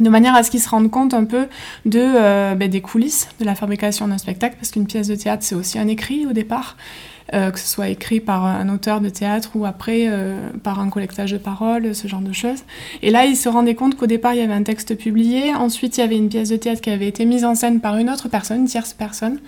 [0.00, 1.46] De manière à ce qu'ils se rendent compte un peu
[1.84, 5.42] de, euh, ben, des coulisses de la fabrication d'un spectacle, parce qu'une pièce de théâtre,
[5.44, 6.76] c'est aussi un écrit au départ.
[7.34, 10.90] Euh, que ce soit écrit par un auteur de théâtre ou après euh, par un
[10.90, 12.58] collectage de paroles, ce genre de choses.
[13.00, 15.96] Et là, il se rendait compte qu'au départ, il y avait un texte publié, ensuite,
[15.96, 18.10] il y avait une pièce de théâtre qui avait été mise en scène par une
[18.10, 19.38] autre personne, une tierce personne,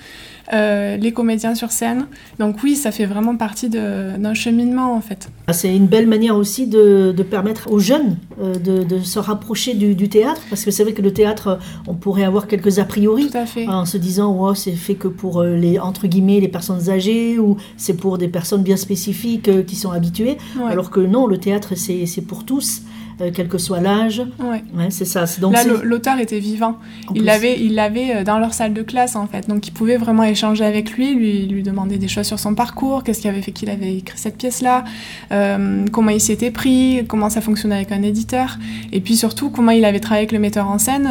[0.53, 2.07] euh, les comédiens sur scène.
[2.39, 5.29] Donc oui, ça fait vraiment partie d'un cheminement en fait.
[5.47, 9.75] Ah, c'est une belle manière aussi de, de permettre aux jeunes de, de, se rapprocher
[9.75, 12.85] du, du théâtre, parce que c'est vrai que le théâtre, on pourrait avoir quelques a
[12.85, 13.67] priori, Tout à fait.
[13.69, 17.57] en se disant, oh, c'est fait que pour les, entre guillemets, les personnes âgées, ou
[17.77, 21.75] c'est pour des personnes bien spécifiques euh, qui sont habituées, alors que non, le théâtre,
[21.77, 22.83] c'est pour tous.
[23.21, 24.23] Euh, quel que soit l'âge.
[24.41, 24.63] Ouais.
[24.91, 25.25] c'est ça.
[25.41, 26.79] Donc Là, l'auteur était vivant.
[27.15, 29.49] il l'avait, il l'avait euh, dans leur salle de classe en fait.
[29.49, 33.05] Donc, ils pouvaient vraiment échanger avec lui, lui, lui demander des choses sur son parcours,
[33.05, 34.85] qu'est-ce qui avait fait qu'il avait écrit cette pièce-là,
[35.31, 38.59] euh, comment il s'était pris, comment ça fonctionnait avec un éditeur,
[38.93, 41.09] et puis surtout comment il avait travaillé avec le metteur en scène,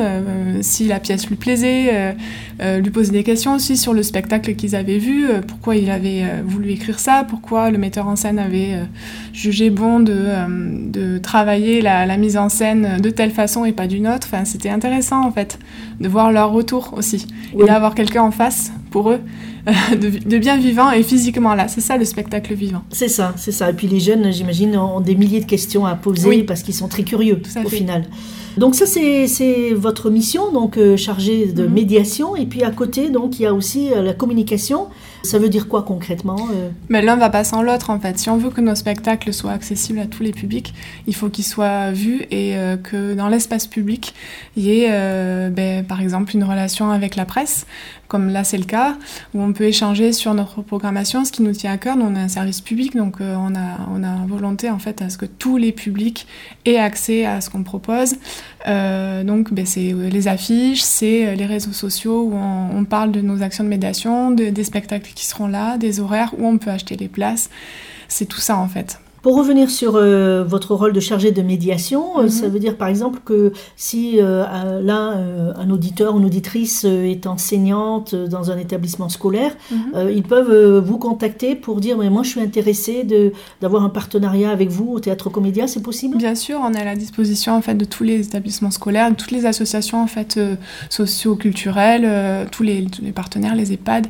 [0.62, 2.16] si la pièce lui plaisait,
[2.60, 6.72] lui poser des questions aussi sur le spectacle qu'ils avaient vu, pourquoi il avait voulu
[6.72, 8.80] écrire ça, pourquoi le metteur en scène avait
[9.34, 10.26] jugé bon de,
[10.92, 14.28] de travailler la la, mise en scène de telle façon et pas d'une autre.
[14.32, 15.60] Enfin, c'était intéressant en fait
[16.00, 17.28] de voir leur retour aussi
[17.58, 19.20] et d'avoir quelqu'un en face pour eux
[19.96, 21.68] de, bien vivant et physiquement là.
[21.68, 22.84] C'est ça le spectacle vivant.
[22.92, 23.72] C'est ça, c'est ça.
[23.72, 26.88] Et puis les jeunes, j'imagine, ont des milliers de questions à poser parce qu'ils sont
[26.88, 28.06] très curieux au final.
[28.58, 31.74] Donc ça, c'est votre mission, donc euh, chargée de mhm.
[31.74, 32.36] médiation.
[32.36, 34.90] Et puis à côté, donc il y a aussi euh, la communication.
[35.24, 36.70] Ça veut dire quoi concrètement euh?
[36.90, 38.20] Mais l'un va pas sans l'autre en fait.
[38.20, 40.74] Si on veut que nos spectacles soient accessibles à tous les publics,
[41.08, 44.14] il faut qu'ils soient vus et que dans l'espace public,
[44.58, 47.66] il y ait ben, par exemple une relation avec la presse,
[48.14, 48.96] comme là c'est le cas,
[49.34, 51.98] où on peut échanger sur notre programmation, ce qui nous tient à cœur.
[51.98, 55.10] Nous, on est un service public, donc on, a, on a volonté en fait à
[55.10, 56.28] ce que tous les publics
[56.66, 58.16] aient accès à ce qu'on propose.
[58.68, 63.12] Euh, donc, ben, c'est euh, les affiches, c'est euh, les réseaux sociaux où on, parle
[63.12, 66.70] de nos actions de médiation, des spectacles qui seront là, des horaires où on peut
[66.70, 67.50] acheter les places.
[68.10, 69.00] C'est tout ça en fait.
[69.24, 72.30] Pour revenir sur euh, votre rôle de chargé de médiation, euh, mhm.
[72.30, 74.44] ça veut dire par exemple que si euh,
[74.82, 75.16] là
[75.58, 80.10] un auditeur ou une auditrice est enseignante dans un établissement scolaire, mhm.
[80.14, 83.08] ils peuvent vous contacter pour dire mais moi je suis intéressé
[83.62, 86.18] d'avoir un partenariat avec vous au théâtre comédia, c'est possible?
[86.18, 89.16] Bien sûr, on est à la disposition en fait de tous les établissements scolaires, de
[89.16, 90.38] toutes les associations en fait
[90.90, 94.08] socio-culturelles, tous les, tous les partenaires, les EHPAD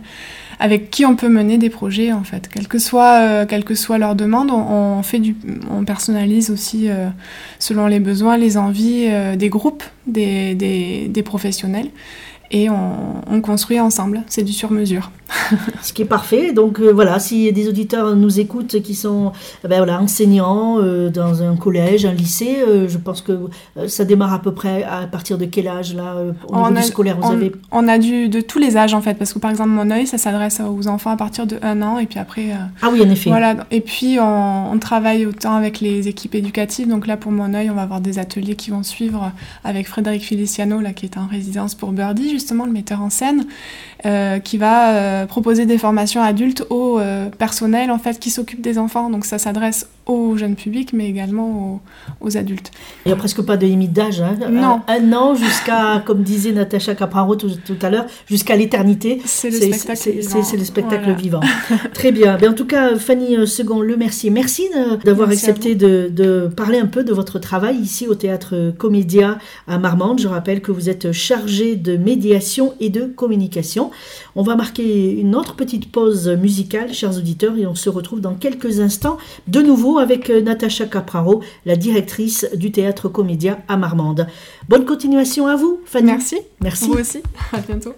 [0.60, 3.64] avec qui on peut mener des projets en fait, quelle que soit, euh, quelle
[3.98, 5.36] leur demande, on, fait du,
[5.70, 7.10] on personnalise aussi euh,
[7.60, 11.90] selon les besoins, les envies euh, des groupes, des professionnels
[12.54, 14.22] et on, construit ensemble.
[14.28, 15.12] C'est du sur-mesure.
[15.82, 16.54] Ce qui est parfait.
[16.54, 19.32] Donc euh, voilà, si des auditeurs nous écoutent qui sont
[19.64, 23.50] eh ben, voilà, enseignants euh, dans un collège, un lycée, euh, je pense que
[23.88, 26.16] ça démarre à peu près à partir de quel âge là
[26.48, 27.52] au niveau du scolaire vous on, avez...
[27.72, 30.08] on a du, de tous les âges en fait, parce que par exemple mon œil,
[30.08, 32.48] ça s'adresse aux enfants à partir de 1 an et puis après.
[32.82, 33.30] ah oui, en effet.
[33.30, 33.56] Voilà.
[33.72, 36.88] Et puis on, on, travaille autant avec les équipes éducatives.
[36.88, 39.32] Donc là pour mon œil, on va avoir des ateliers qui vont suivre
[39.64, 43.46] avec Frédéric Feliciano là qui est en résidence pour Birdie justement le metteur en scène,
[44.44, 49.10] qui va proposer des formations adultes au euh, personnel en fait qui s'occupe des enfants.
[49.10, 51.82] Donc ça s'adresse aux jeunes publics, mais également
[52.20, 52.72] aux, adultes.
[53.06, 54.22] Il n'y a presque pas de limite d'âge.
[54.22, 54.38] Hein.
[54.50, 54.82] Non.
[54.88, 57.50] Un, an jusqu'à, comme disait Natacha Capraro tout,
[57.82, 59.22] à l'heure, jusqu'à l'éternité.
[59.26, 60.44] C'est le spectacle vivant.
[60.44, 61.42] C'est le spectacle vivant.
[61.94, 62.38] Très bien.
[62.42, 64.30] Mais en tout cas, Fanny Second, le merci.
[64.30, 64.70] Merci
[65.04, 69.38] d'avoir accepté de, de, parler un peu de votre travail ici au Théâtre Comédia
[69.68, 70.20] à Marmande.
[70.20, 73.92] Je rappelle que vous êtes chargé de médiation et de communication.
[74.36, 78.34] On va marquer une autre petite pause musicale, chers auditeurs, et on se retrouve dans
[78.34, 84.28] quelques instants de nouveau avec euh, Natacha Capraro, la directrice du théâtre Comédia à Marmande.
[84.70, 86.08] Bonne continuation à vous, Fanny.
[86.08, 86.38] Merci.
[86.62, 86.88] Merci.
[86.88, 87.22] Vous aussi.
[87.52, 87.94] À bientôt.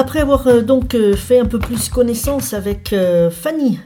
[0.00, 3.78] Après avoir euh, donc euh, fait un peu plus connaissance avec euh, Fanny,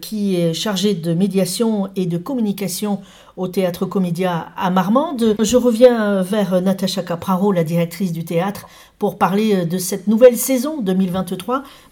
[0.00, 3.02] qui est chargée de médiation et de communication
[3.36, 8.66] au théâtre Comédia à Marmande, je reviens vers Natacha Capraro, la directrice du théâtre,
[8.98, 10.82] pour parler de cette nouvelle saison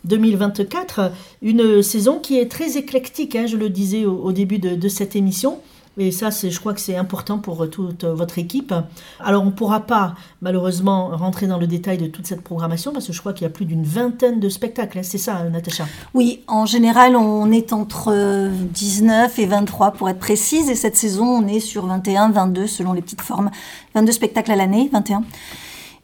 [0.08, 1.10] 2023-2024,
[1.42, 5.60] une saison qui est très éclectique, hein, je le disais au, début de cette émission.
[5.98, 8.74] Et ça, c'est, je crois que c'est important pour euh, toute euh, votre équipe.
[9.18, 13.06] Alors, on ne pourra pas, malheureusement, rentrer dans le détail de toute cette programmation parce
[13.06, 14.98] que je crois qu'il y a plus d'une vingtaine de spectacles.
[14.98, 15.02] Hein.
[15.04, 15.86] C'est ça, Natacha?
[16.12, 20.68] Oui, en général, on est entre 19 et 23 pour être précise.
[20.68, 23.50] Et cette saison, on est sur 21, 22 selon les petites formes.
[23.94, 25.24] 22 spectacles à l'année, 21.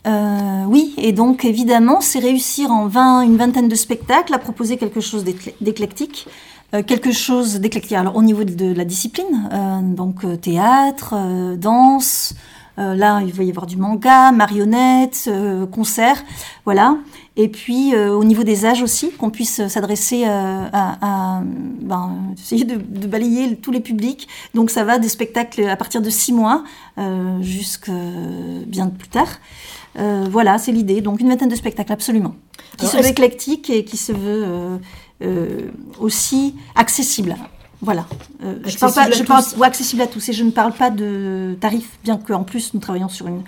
[0.05, 4.77] Euh, oui, et donc évidemment, c'est réussir en 20, une vingtaine de spectacles à proposer
[4.77, 5.25] quelque chose
[5.61, 6.27] d'éclectique.
[6.75, 7.93] Euh, quelque chose d'éclectique.
[7.93, 11.15] Alors au niveau de la discipline, euh, donc euh, théâtre,
[11.57, 12.35] danse,
[12.79, 15.29] là il va y avoir du manga, marionnettes,
[15.71, 16.25] concerts,
[16.65, 16.97] voilà.
[17.37, 23.57] Et puis au niveau des âges aussi, qu'on puisse s'adresser à, ben, essayer de, balayer
[23.57, 24.27] tous les publics.
[24.55, 26.65] Donc ça va des spectacles à partir de six mois
[27.41, 27.93] jusqu'à
[28.67, 29.29] bien plus tard.
[30.31, 31.03] voilà, c'est l'idée.
[31.03, 32.35] Donc une vingtaine de spectacles, absolument.
[32.79, 34.77] Qui se veut éclectique et qui se veut euh,
[35.99, 37.37] aussi accessible.
[37.83, 38.07] Voilà.
[38.45, 40.29] Euh, je parle pas, je parle, accessible à tous.
[40.29, 43.43] Et je ne parle pas de tarifs, bien qu'en plus nous travaillons sur une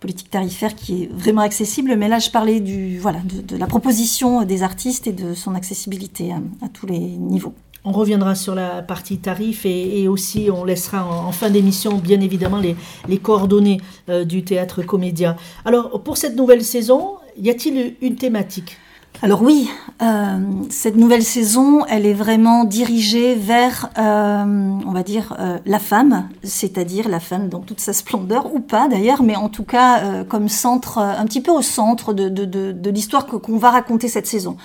[0.00, 1.96] politique tarifaire qui est vraiment accessible.
[1.96, 6.32] Mais là, je parlais du, voilà, de, la proposition des artistes et de son accessibilité
[6.62, 7.54] à, tous les niveaux.
[7.86, 12.58] On reviendra sur la partie tarif et, aussi on laissera en, fin d'émission bien évidemment
[12.58, 12.76] les,
[13.08, 15.36] les coordonnées euh, du théâtre comédien.
[15.64, 18.78] Alors pour cette nouvelle saison, y a-t-il une thématique?
[19.24, 19.70] Alors oui,
[20.02, 24.44] euh, cette nouvelle saison, elle est vraiment dirigée vers, euh,
[24.86, 28.86] on va dire, euh, la femme, c'est-à-dire la femme dans toute sa splendeur, ou pas
[28.86, 32.90] d'ailleurs, mais en tout cas comme centre, un petit peu au centre de, de, de,
[32.90, 34.58] l'histoire qu'on va raconter cette saison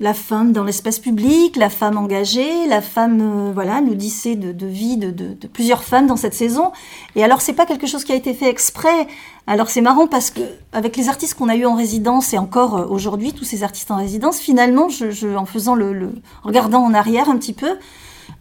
[0.00, 4.96] la femme dans l'espace public, la femme engagée, la femme, voilà, l'odyssée de, de vie
[4.96, 6.72] de, de, plusieurs femmes dans cette saison.
[7.14, 9.06] Et alors, c'est pas quelque chose qui a été fait exprès.
[9.46, 10.40] Alors, c'est marrant parce que
[10.72, 13.90] avec les artistes qu'on a eu en résidence et encore euh, aujourd'hui, tous ces artistes
[13.90, 17.76] en résidence, finalement, je, en faisant le, regardant en arrière un petit peu,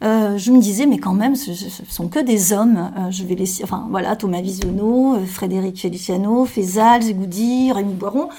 [0.03, 1.51] euh, je me disais, mais quand même, ce,
[1.89, 2.91] sont que des hommes.
[3.09, 8.29] je vais laisser, enfin voilà, Thomas Visionneau, Frédéric Feliciano, Fézal, Zegoudi, Rémi Boiron.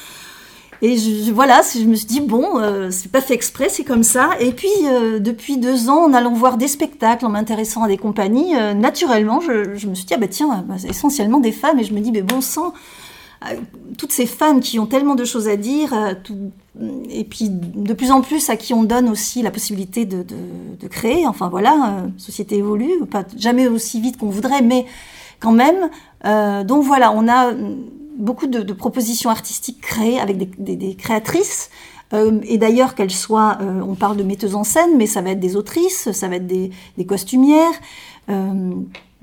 [0.82, 4.02] Et je, voilà, je me suis dit, bon, euh, c'est pas fait exprès, c'est comme
[4.02, 4.30] ça.
[4.40, 7.96] Et puis, euh, depuis deux ans, en allant voir des spectacles, en m'intéressant à des
[7.96, 11.78] compagnies, euh, naturellement, je, me suis dit, ah bah tiens, bah, essentiellement des femmes.
[11.78, 12.72] Et je me dis, mais bon sang,
[13.98, 15.92] toutes ces femmes qui ont tellement de choses à dire,
[17.10, 20.24] et puis de plus en plus à qui on donne aussi la possibilité de,
[20.80, 21.26] de créer.
[21.26, 24.86] Enfin voilà, société évolue, pas jamais aussi vite qu'on voudrait, mais
[25.40, 25.90] quand même.
[26.66, 27.52] donc voilà, on a
[28.16, 31.70] beaucoup de, propositions artistiques créées avec des, créatrices.
[32.12, 35.30] Euh, et d'ailleurs, qu'elles soient, euh, on parle de metteuses en scène, mais ça va
[35.30, 36.70] être des autrices, ça va être des,
[37.06, 37.72] costumières,
[38.28, 38.72] euh,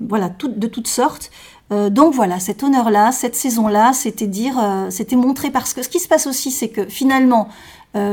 [0.00, 1.30] voilà, de toutes sortes.
[1.70, 6.08] donc voilà, cet honneur-là, cette saison-là, c'était dire, c'était montrer parce que ce qui se
[6.08, 7.48] passe aussi, c'est que finalement,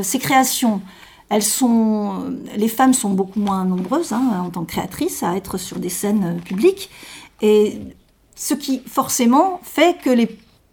[0.01, 0.82] ces créations,
[1.30, 5.57] elles sont, les femmes sont beaucoup moins nombreuses hein, en tant que créatrices à être
[5.57, 6.89] sur des scènes publiques,
[7.41, 7.82] et
[8.36, 10.30] ce qui forcément fait que les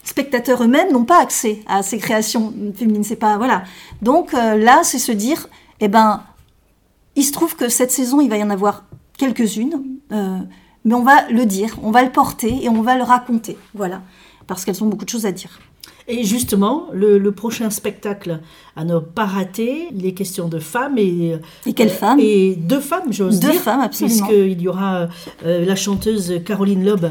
[0.07, 3.05] spectateurs eux-mêmes n'ont pas accès à ces créations féminines.
[3.05, 3.65] C'est pas voilà.
[4.03, 5.49] Donc euh, là, c'est se dire,
[5.81, 6.23] eh ben,
[7.17, 8.85] il se trouve que cette saison, il va y en avoir
[9.19, 9.83] quelques-unes,
[10.13, 10.39] euh,
[10.85, 13.57] mais on va le dire, on va le porter et on va le raconter.
[13.75, 14.03] Voilà,
[14.47, 15.59] parce qu'elles ont beaucoup de choses à dire.
[16.09, 18.41] Et justement, le, prochain spectacle
[18.77, 21.37] à ne pas rater, les questions de femmes et
[21.67, 23.51] et quelles euh, femmes Et deux femmes, j'ose dire.
[23.51, 24.27] Deux femmes, absolument.
[24.29, 25.09] Puisqu'il y aura
[25.45, 27.07] la chanteuse Caroline Loeb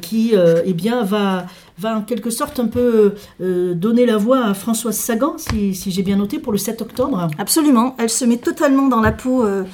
[0.00, 0.34] qui,
[0.64, 1.46] eh bien, va
[1.78, 6.02] va en quelque sorte un peu euh, donner la voix à Françoise Sagan, si, j'ai
[6.02, 7.28] bien noté, pour le 7 octobre.
[7.38, 9.64] Absolument, elle se met totalement dans la peau euh,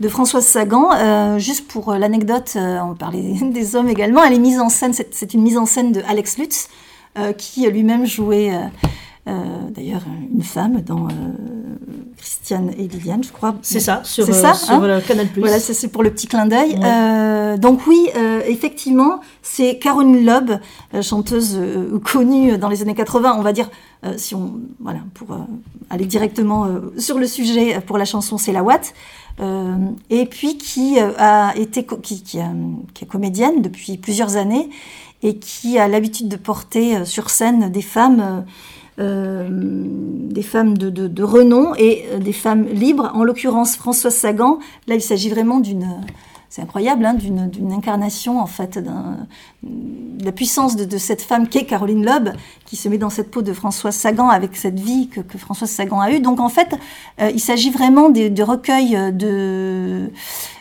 [0.00, 0.90] de Françoise Sagan.
[0.94, 5.34] Euh, juste pour l'anecdote, on parlait des hommes également, elle est mise en scène, c'est
[5.34, 6.68] une mise en scène de Alex Lutz,
[7.36, 8.52] qui lui-même jouait
[9.70, 10.02] d'ailleurs
[10.32, 11.08] une femme dans
[12.16, 13.54] Christiane et Liliane, je crois.
[13.62, 15.28] C'est ça, sur, ça, sur hein Canal+.
[15.36, 16.78] Voilà, c'est pour le petit clin d'œil.
[17.58, 18.08] donc oui,
[18.46, 20.50] effectivement, c'est Caroline Loeb,
[20.94, 23.70] euh, chanteuse euh, connue dans les années 80, on va dire,
[24.04, 25.36] euh, si on, voilà, pour
[25.90, 26.68] aller directement
[26.98, 28.94] sur le sujet pour la chanson, c'est la Watt.
[30.10, 34.68] et puis qui a été qui, qui, est comédienne depuis plusieurs années
[35.22, 38.44] et qui a l'habitude de porter sur scène des femmes
[38.98, 43.10] des femmes de, renom et des femmes libres.
[43.14, 45.86] En l'occurrence, Françoise Sagan, là, il s'agit vraiment d'une
[46.48, 48.90] c'est incroyable, hein, d'une incarnation en fait, de
[50.24, 52.30] la puissance de, cette femme qu'est Caroline Loeb,
[52.64, 56.00] qui se met dans cette peau de Françoise Sagan avec cette vie que, Françoise Sagan
[56.00, 56.20] a eue.
[56.20, 56.74] Donc en fait,
[57.20, 60.10] euh, il s'agit vraiment de, recueils de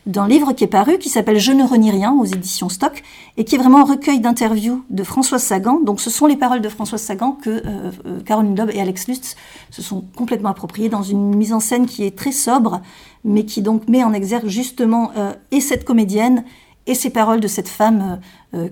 [0.08, 3.04] d'un livre qui est paru, qui s'appelle Je ne renie rien aux éditions Stock,
[3.36, 5.82] et qui est vraiment un recueil d'interviews de Françoise Sagan.
[5.82, 9.08] Donc ce sont les paroles de Françoise Sagan que euh, euh, Caroline Loeb et Alex
[9.08, 9.36] Lutz
[9.70, 12.82] se sont complètement appropriées dans une mise en scène qui est très sobre,
[13.24, 16.44] mais qui donc met en exergue justement euh, et cette comédienne
[16.86, 18.22] et ces paroles de cette femme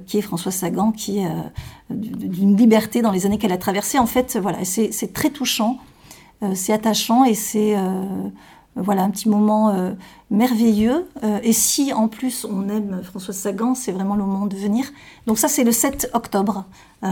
[0.07, 1.27] qui est Françoise Sagan, qui est
[1.89, 3.99] d'une liberté dans les années qu'elle a traversées.
[3.99, 5.79] En fait, voilà, c'est très touchant,
[6.53, 7.75] c'est attachant et c'est
[8.75, 9.91] voilà un petit moment euh,
[10.29, 11.05] merveilleux.
[11.23, 14.85] Euh, et si en plus on aime Françoise Sagan, c'est vraiment le moment de venir.
[15.27, 16.65] Donc ça c'est le 7 octobre
[17.03, 17.07] euh,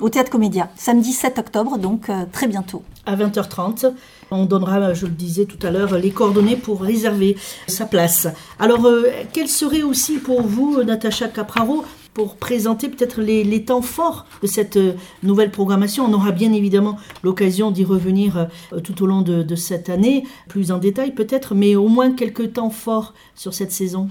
[0.00, 2.82] au Théâtre Comédia, samedi 7 octobre, donc très bientôt.
[3.06, 3.92] À 20h30,
[4.30, 7.36] on donnera, je le disais tout à l'heure, les coordonnées pour réserver
[7.68, 8.28] sa place.
[8.58, 8.86] Alors,
[9.32, 11.84] quel serait aussi pour vous, Natacha Capraro,
[12.16, 16.06] pour présenter peut-être les, temps forts de cette euh, nouvelle programmation.
[16.06, 20.72] On aura bien évidemment l'occasion d'y revenir euh, tout au long de, cette année, plus
[20.72, 24.08] en détail peut-être, mais au moins quelques temps forts sur cette saison.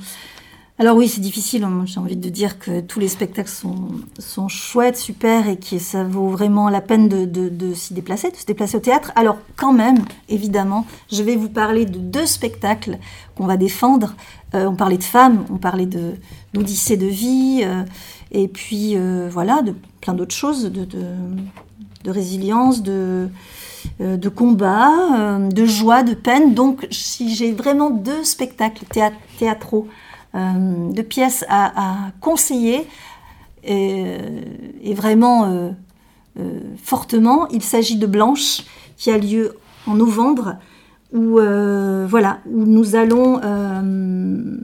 [0.78, 1.63] Alors oui, c'est difficile.
[1.63, 1.84] Hein.
[1.86, 6.28] J'ai envie de dire que tous les spectacles sont, chouettes, super, et que ça vaut
[6.28, 9.13] vraiment la peine de, s'y déplacer, de se déplacer au théâtre.
[9.15, 12.97] Alors quand même, évidemment, je vais vous parler de deux spectacles
[13.36, 14.15] qu'on va défendre.
[14.53, 15.88] Euh, on parlait de femmes, on parlait
[16.53, 17.84] d'odyssée de vie, euh,
[18.34, 23.30] et puis euh, voilà, de plein d'autres choses, de, résilience, de,
[24.01, 26.53] de combat, de joie, de peine.
[26.53, 28.84] Donc si j'ai vraiment deux spectacles
[29.39, 29.88] théâtraux,
[30.36, 32.88] de pièces à, conseiller,
[33.63, 35.73] et, vraiment
[36.83, 38.63] fortement, il s'agit de Blanche,
[38.97, 39.55] qui a lieu
[39.88, 40.57] en novembre
[41.13, 43.39] où, euh, voilà, où nous allons...
[43.43, 44.57] Euh,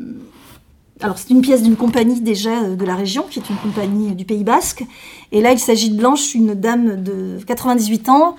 [0.99, 4.13] alors c'est une pièce d'une compagnie déjà euh, de la région, qui est une compagnie
[4.13, 4.85] du Pays Basque.
[5.31, 8.35] Et là, il s'agit de Blanche, une dame de 98 ans,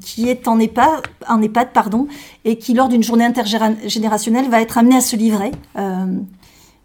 [0.00, 2.06] qui est en EHPAD, en EHPAD pardon,
[2.44, 5.52] et qui, lors d'une journée intergénérationnelle, va être amenée à se livrer.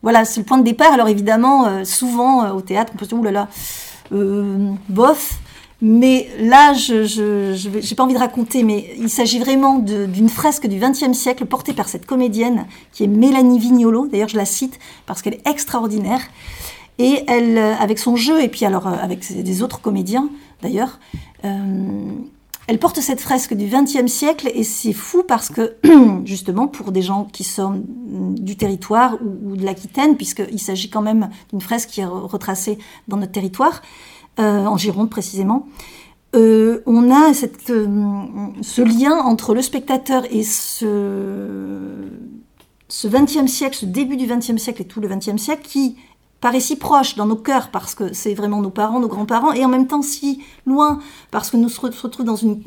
[0.01, 0.93] voilà, c'est le point de départ.
[0.93, 3.47] Alors évidemment, souvent au théâtre, on peut se dire, oulala,
[4.89, 5.39] bof,
[5.81, 10.79] mais là, je n'ai pas envie de raconter, mais il s'agit vraiment d'une fresque du
[10.79, 14.07] XXe siècle portée par cette comédienne qui est Mélanie Vignolo.
[14.07, 14.77] D'ailleurs, je la cite
[15.07, 16.21] parce qu'elle est extraordinaire.
[16.99, 20.29] Et elle, euh, avec son jeu, et puis alors euh, avec des autres comédiens
[20.61, 25.75] d'ailleurs, euh, elle porte cette fresque du XXe siècle et c'est fou parce que,
[26.25, 31.29] justement, pour des gens qui sont du territoire ou, de l'Aquitaine, puisqu'il s'agit quand même
[31.49, 32.77] d'une fresque qui est retracée
[33.07, 33.81] dans notre territoire,
[34.39, 35.67] euh, en Gironde précisément.
[36.33, 42.07] Euh, on a euh, ce lien entre le spectateur et ce,
[42.87, 45.97] ce 20e siècle, ce début du 20e siècle et tout le 20e siècle qui
[46.41, 49.63] paraît si proche dans nos cœurs parce que c'est vraiment nos parents, nos grands-parents, et
[49.63, 52.61] en même temps si loin parce que nous se retrouvons dans une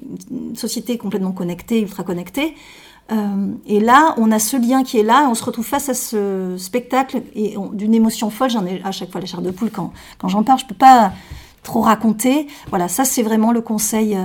[0.54, 2.54] société complètement connectée, ultra connectée.
[3.66, 6.54] et là, on a ce lien qui est là, on se retrouve face à ce
[6.56, 8.50] spectacle et d'une émotion folle.
[8.50, 10.60] J'en ai à chaque fois la chair de poule quand, quand j'en parle.
[10.60, 11.12] Je peux pas
[11.64, 12.46] trop raconter.
[12.68, 14.14] Voilà, ça c'est vraiment le conseil.
[14.14, 14.20] Euh.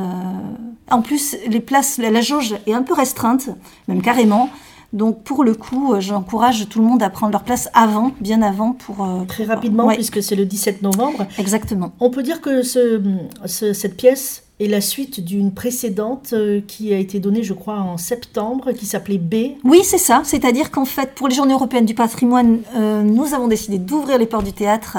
[0.91, 3.49] En plus, les places, la jauge est un peu restreinte,
[3.87, 4.49] même carrément.
[4.93, 8.41] Donc pour le coup, euh, j'encourage tout le monde à prendre leur place avant, bien
[8.41, 9.03] avant pour...
[9.03, 11.27] Euh, Très rapidement, puisque c'est le 17 novembre.
[11.37, 11.91] Exactement.
[11.99, 13.01] On peut dire que ce,
[13.45, 16.33] cette pièce est la suite d'une précédente
[16.67, 19.57] qui a été donnée, je crois, en septembre, qui s'appelait B.
[19.63, 20.21] Oui, c'est ça.
[20.25, 24.43] C'est-à-dire qu'en fait, pour les Journées européennes du patrimoine, nous avons décidé d'ouvrir les portes
[24.43, 24.97] du théâtre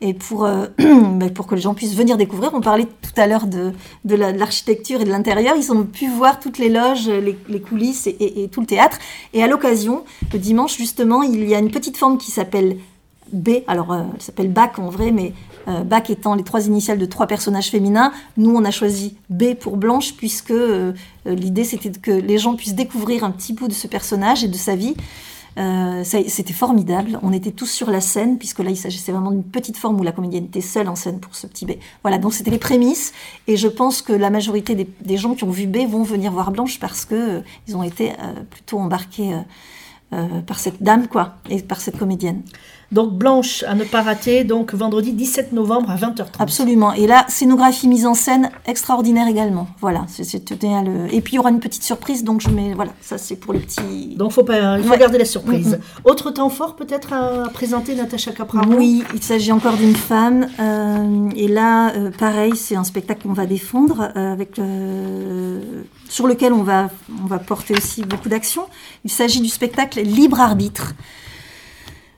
[0.00, 2.52] et pour, euh, ben, pour que les gens puissent venir découvrir.
[2.54, 3.72] On parlait tout à l'heure de,
[4.04, 5.56] de l'architecture et de l'intérieur.
[5.56, 8.98] Ils ont pu voir toutes les loges, les, coulisses et, tout le théâtre.
[9.34, 12.78] Et à l'occasion, le dimanche, justement, il y a une petite forme qui s'appelle
[13.32, 13.50] B.
[13.66, 15.34] Alors, euh, elle s'appelle BAC en vrai, mais
[15.66, 18.12] euh, BAC étant les trois initiales de trois personnages féminins.
[18.36, 20.54] Nous, on a choisi B pour Blanche, puisque
[21.26, 24.56] l'idée, c'était que les gens puissent découvrir un petit bout de ce personnage et de
[24.56, 24.94] sa vie.
[25.58, 27.18] Euh, c'était formidable.
[27.22, 30.04] On était tous sur la scène, puisque là, il s'agissait vraiment d'une petite forme où
[30.04, 31.72] la comédienne était seule en scène pour ce petit B.
[32.02, 33.12] Voilà, donc c'était les prémices.
[33.48, 36.52] Et je pense que la majorité des, gens qui ont vu B vont venir voir
[36.52, 39.34] Blanche parce que euh, ils ont été euh, plutôt embarqués
[40.46, 42.42] par cette dame, quoi, et par cette comédienne.
[42.90, 46.24] Donc Blanche à ne pas rater, donc vendredi 17 novembre à 20h30.
[46.38, 46.94] Absolument.
[46.94, 49.68] Et là, scénographie mise en scène extraordinaire également.
[49.80, 51.14] Voilà, c'est le...
[51.14, 53.52] Et puis il y aura une petite surprise, donc je mets voilà, ça c'est pour
[53.52, 54.14] les petits.
[54.16, 55.78] Donc faut pas, il faut garder la surprise.
[56.04, 58.62] Autre temps fort peut-être à présenter, Natacha Capra.
[58.66, 60.48] Oui, il s'agit encore d'une femme.
[60.58, 64.58] Euh, et là, euh, pareil, c'est un spectacle qu'on va défendre euh, avec
[66.08, 66.88] sur lequel on va
[67.46, 68.62] porter aussi beaucoup d'action.
[69.04, 70.94] Il s'agit du spectacle Libre arbitre.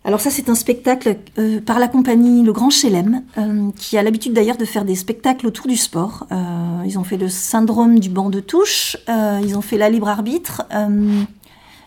[0.04, 4.02] alors ça, c'est un spectacle euh, par la compagnie Le Grand Chelem, euh, qui a
[4.02, 6.26] l'habitude d'ailleurs de faire des spectacles autour du sport.
[6.32, 10.08] Euh, ils ont fait le syndrome du banc de touche, ils ont fait la libre
[10.08, 10.62] arbitre,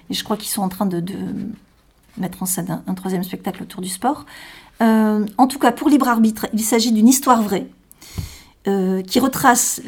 [0.09, 1.03] et je crois qu'ils sont en train de,
[2.17, 4.25] mettre en scène un, troisième spectacle autour du sport.
[4.79, 7.67] en tout cas, pour libre arbitre, il s'agit d'une histoire vraie.
[8.65, 9.81] Qui retrace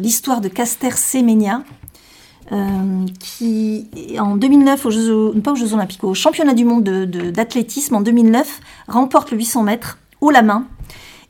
[0.00, 1.62] l'histoire de Caster Semenya,
[2.50, 7.94] euh, qui, en 2009, aux Jeux, pas aux Jeux Olympiques, au championnat du monde d'athlétisme,
[7.94, 10.66] en 2009, remporte le 800 mètres haut la main,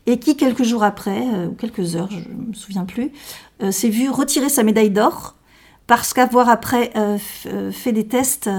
[0.05, 3.11] et qui, quelques jours après, euh, ou quelques heures, je ne me souviens plus,
[3.61, 5.35] euh, s'est vu retirer sa médaille d'or,
[5.87, 6.91] parce qu'avoir après
[7.71, 8.49] fait des tests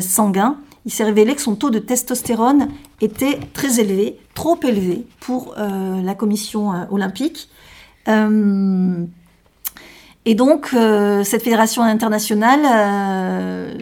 [0.00, 2.68] sanguins, il s'est révélé que son taux de testostérone
[3.00, 7.48] était très élevé, trop élevé pour la commission olympique.
[10.26, 13.74] Et donc, euh, cette fédération internationale euh,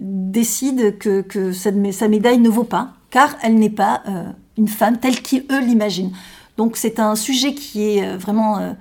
[0.00, 4.24] décide que, sa médaille ne vaut pas, car elle n'est pas euh,
[4.58, 6.12] une femme telle qu'eux l'imaginent.
[6.56, 8.76] Donc, c'est un sujet qui est vraiment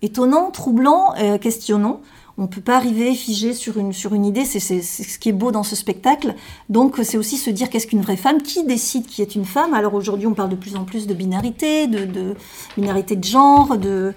[0.00, 2.00] étonnant, troublant, questionnant
[2.36, 5.62] on ne peut pas arriver figé sur une, idée, c'est ce qui est beau dans
[5.62, 6.34] ce spectacle.
[6.68, 9.72] Donc c'est aussi se dire qu'est-ce qu'une vraie femme, qui décide qui est une femme.
[9.72, 12.34] Alors aujourd'hui on parle de plus en plus de binarité, de,
[12.76, 14.14] binarité de genre, de,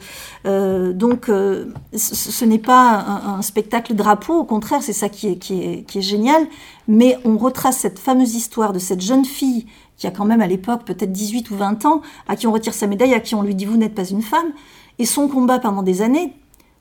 [0.47, 1.65] euh, donc euh,
[1.95, 5.99] ce, n'est pas un, spectacle drapeau, au contraire c'est ça qui est, qui, est, qui
[5.99, 6.47] est génial,
[6.88, 10.47] mais on retrace cette fameuse histoire de cette jeune fille qui a quand même à
[10.47, 13.43] l'époque peut-être 18 ou 20 ans, à qui on retire sa médaille, à qui on
[13.43, 14.51] lui dit vous n'êtes pas une femme,
[14.97, 16.34] et son combat pendant des années,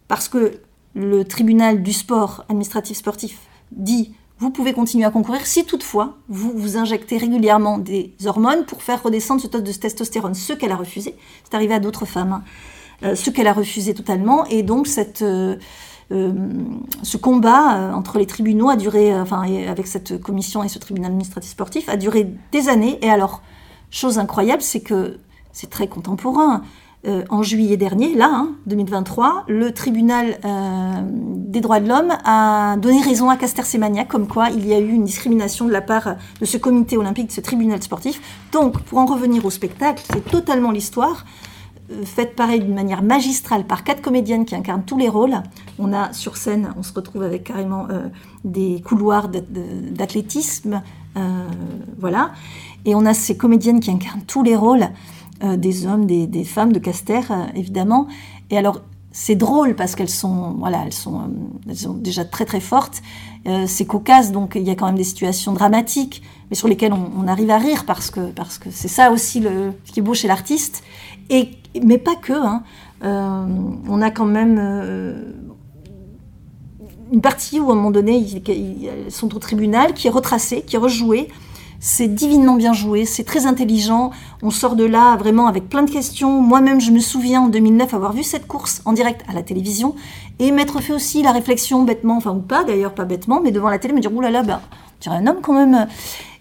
[0.08, 0.60] parce que
[0.96, 3.38] le tribunal du sport administratif sportif
[3.70, 8.82] dit vous pouvez continuer à concourir si toutefois vous vous injectez régulièrement des hormones pour
[8.82, 11.14] faire redescendre ce taux de testostérone, ce qu'elle a refusé.
[11.44, 12.42] C'est arrivé à d'autres femmes, hein.
[13.02, 14.46] euh, ce qu'elle a refusé totalement.
[14.46, 15.56] Et donc cette, euh,
[16.12, 16.32] euh,
[17.02, 21.50] ce combat entre les tribunaux a duré, enfin avec cette commission et ce tribunal administratif
[21.50, 22.98] sportif, a duré des années.
[23.02, 23.42] Et alors,
[23.90, 25.18] chose incroyable, c'est que
[25.52, 26.62] c'est très contemporain.
[27.06, 32.76] Euh, en juillet dernier, là, 2023, hein, le tribunal euh, des droits de l'homme a
[32.78, 35.82] donné raison à Caster Semania, comme quoi il y a eu une discrimination de la
[35.82, 38.20] part de ce comité olympique, de ce tribunal sportif.
[38.50, 41.24] Donc, pour en revenir au spectacle, c'est totalement l'histoire
[41.92, 45.36] euh, faite pareil d'une manière magistrale par quatre comédiennes qui incarnent tous les rôles.
[45.78, 47.86] On a sur scène, on se retrouve avec carrément
[48.44, 50.82] des couloirs d'athlétisme,
[51.98, 52.32] voilà,
[52.84, 54.88] et on a ces comédiennes qui incarnent tous les rôles.
[55.44, 58.06] Euh, des hommes, des, femmes de Caster, euh, évidemment.
[58.48, 58.80] Et alors,
[59.12, 61.26] c'est drôle parce qu'elles sont, voilà, elles sont, euh,
[61.68, 63.02] elles sont déjà très très fortes.
[63.66, 67.28] c'est cocasse, donc il y a quand même des situations dramatiques, mais sur lesquelles on,
[67.28, 70.14] arrive à rire parce que parce que c'est ça aussi le, ce qui est beau
[70.14, 70.82] chez l'artiste.
[71.28, 71.50] Et
[71.84, 72.32] mais pas que.
[72.32, 72.62] Hein.
[73.02, 74.58] on a quand même
[77.12, 80.76] une partie où à un moment donné ils, sont au tribunal qui est retracée, qui
[80.76, 81.28] est rejouée
[81.80, 84.10] c'est divinement bien joué, c'est très intelligent.
[84.42, 86.40] On sort de là vraiment avec plein de questions.
[86.40, 89.94] Moi-même, je me souviens en 2009 avoir vu cette course en direct à la télévision
[90.38, 93.68] et m'être fait aussi la réflexion bêtement, enfin ou pas d'ailleurs, pas bêtement, mais devant
[93.68, 94.60] la télé, me dire oulala, ben,
[95.00, 95.86] tu un homme quand même.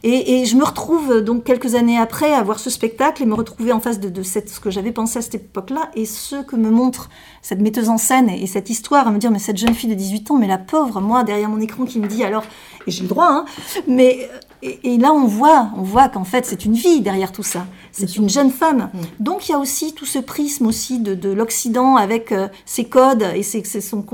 [0.07, 3.71] Et, je me retrouve donc quelques années après à voir ce spectacle et me retrouver
[3.71, 7.09] en face de, ce que j'avais pensé à cette époque-là et ce que me montre
[7.41, 9.95] cette metteuse en scène et, cette histoire, à me dire mais cette jeune fille de
[9.95, 12.43] 18 ans, mais la pauvre, moi derrière mon écran qui me dit alors,
[12.85, 13.45] et j'ai le droit, hein,
[13.87, 14.29] mais
[14.61, 17.67] et, là, on voit, on voit qu'en fait, c'est une vie derrière tout ça.
[17.91, 18.89] C'est une jeune femme.
[18.93, 18.99] Mm.
[19.23, 23.25] Donc, il y a aussi tout ce prisme aussi de, l'Occident avec euh, ses codes
[23.35, 24.05] et c'est son,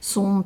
[0.00, 0.44] son,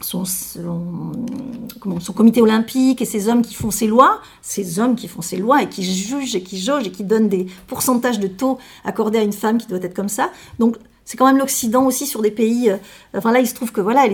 [0.00, 5.22] son, son, comité olympique et ces hommes qui font ces lois, ces hommes qui font
[5.22, 8.58] ces lois et qui jugent et qui jaugent et qui donnent des pourcentages de taux
[8.84, 10.30] accordés à une femme qui doit être comme ça.
[10.58, 10.76] Donc,
[11.10, 12.70] c'est quand même l'Occident aussi sur des pays.
[12.70, 12.76] Euh,
[13.16, 14.04] enfin là, il se trouve que voilà,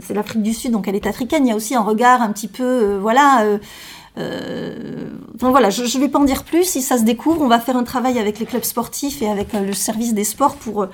[0.00, 1.46] c'est l'Afrique du Sud, donc elle est africaine.
[1.46, 3.58] Il y a aussi un regard un petit peu, euh, voilà, euh,
[4.16, 6.64] enfin voilà, je ne vais pas en dire plus.
[6.64, 9.54] Si ça se découvre, on va faire un travail avec les clubs sportifs et avec
[9.54, 10.86] euh, le service des sports pour,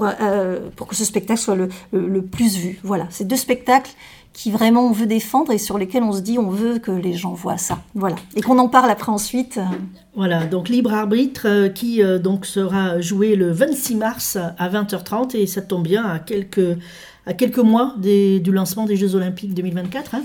[0.00, 2.80] euh, pour que ce spectacle soit le, le, plus vu.
[2.82, 3.92] Voilà, c'est deux spectacles
[4.32, 7.12] qui vraiment on veut défendre et sur lesquels on se dit on veut que les
[7.12, 7.78] gens voient ça.
[7.94, 8.16] Voilà.
[8.34, 9.60] Et qu'on en parle après ensuite.
[10.16, 15.62] Voilà, donc Libre Arbitre qui donc sera joué le 26 mars à 20h30 et ça
[15.62, 16.76] tombe bien à quelques,
[17.26, 20.16] à quelques mois du lancement des Jeux Olympiques 2024.
[20.16, 20.22] Hein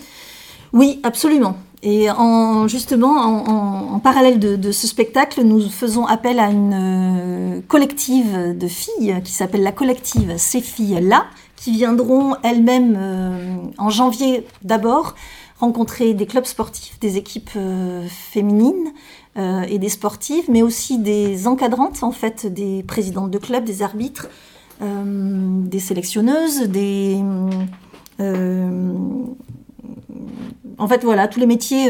[0.74, 1.58] oui, absolument.
[1.82, 8.58] Et en, justement, en, parallèle de, ce spectacle, nous faisons appel à une euh, collective
[8.58, 15.16] de filles qui s'appelle la collective Ces filles-là, qui viendront elles-mêmes euh, en janvier d'abord
[15.60, 18.94] rencontrer des clubs sportifs, des équipes euh, féminines
[19.70, 24.28] et des sportives, mais aussi des encadrantes, en fait, des présidentes de clubs, des arbitres,
[24.82, 27.24] des sélectionneuses, des
[30.80, 31.90] en fait, voilà, tous les métiers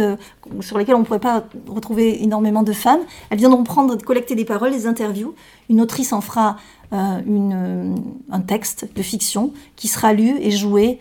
[0.61, 4.45] sur lesquels on ne pourrait pas retrouver énormément de femmes, elles viendront prendre, collecter des
[4.45, 5.33] paroles, des interviews.
[5.69, 6.57] Une autrice en fera
[6.91, 7.95] une,
[8.31, 10.99] un texte de fiction qui sera lu et joué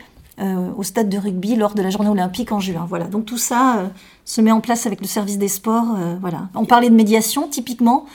[0.77, 2.87] au stade de rugby lors de la journée olympique en juin.
[2.89, 3.91] Voilà, donc tout ça
[4.25, 5.97] se met en place avec le service des sports.
[6.21, 6.49] voilà.
[6.55, 8.07] On parlait de médiation, typiquement.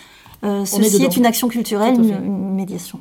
[0.44, 3.00] ceci est, une action culturelle, une médiation.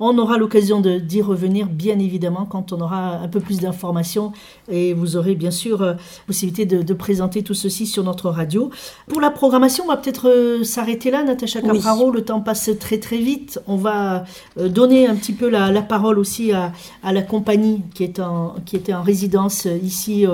[0.00, 4.32] On aura l'occasion d'y revenir, bien évidemment, quand on aura un peu plus d'informations
[4.70, 5.94] et vous aurez bien sûr euh,
[6.26, 8.70] possibilité de, présenter tout ceci sur notre radio.
[9.08, 12.10] Pour la programmation, on va peut-être euh, s'arrêter là, Natacha Capraro.
[12.10, 13.60] Le temps passe très très vite.
[13.66, 14.24] On va
[14.58, 16.72] euh, donner un petit peu la, parole aussi à,
[17.04, 20.26] la compagnie qui, est en, qui était en résidence ici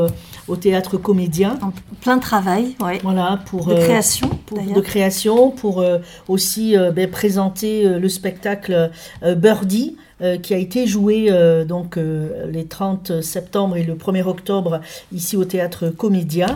[0.49, 1.59] au théâtre Comédien.
[1.63, 2.99] En plein travail, oui.
[3.03, 4.29] Voilà, pour, de création.
[4.47, 5.85] Pour, de création, pour
[6.29, 8.91] aussi ben, présenter le spectacle
[9.55, 14.23] Birdie, euh, qui a été joué euh, donc euh, les 30 septembre et le 1er
[14.23, 14.81] octobre
[15.13, 16.47] ici au théâtre Comédia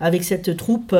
[0.00, 0.94] avec cette troupe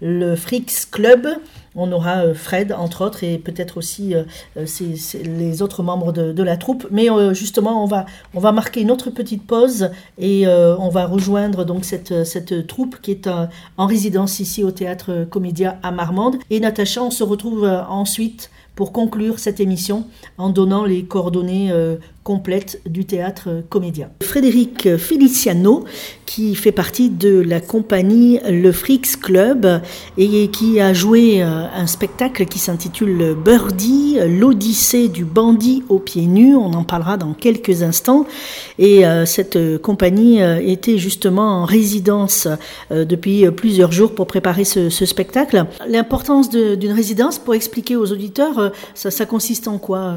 [0.00, 1.28] le Frix Club.
[1.76, 4.12] On aura Fred entre autres et peut-être aussi
[4.56, 6.88] les autres membres de, la troupe.
[6.90, 11.64] Mais justement, on va, on va marquer une autre petite pause et on va rejoindre
[11.64, 13.28] donc cette, cette troupe qui est
[13.76, 16.38] en résidence ici au théâtre Comédia à Marmande.
[16.50, 18.50] Et Natacha, on se retrouve ensuite
[18.80, 20.06] pour conclure cette émission
[20.38, 21.96] en donnant les coordonnées euh,
[22.86, 24.10] du théâtre comédien.
[24.22, 25.84] Frédéric Feliciano,
[26.30, 29.80] qui fait partie de la compagnie Le Frix Club
[30.16, 36.26] et qui a joué euh, un spectacle qui s'intitule Birdie, l'Odyssée du bandit aux pieds
[36.26, 36.54] nus.
[36.54, 38.26] On en parlera dans quelques instants.
[38.78, 42.46] Et euh, cette compagnie euh, était justement en résidence
[42.90, 45.64] depuis plusieurs jours pour préparer ce, spectacle.
[45.88, 50.16] L'importance d'une résidence, pour expliquer aux auditeurs, ça consiste en quoi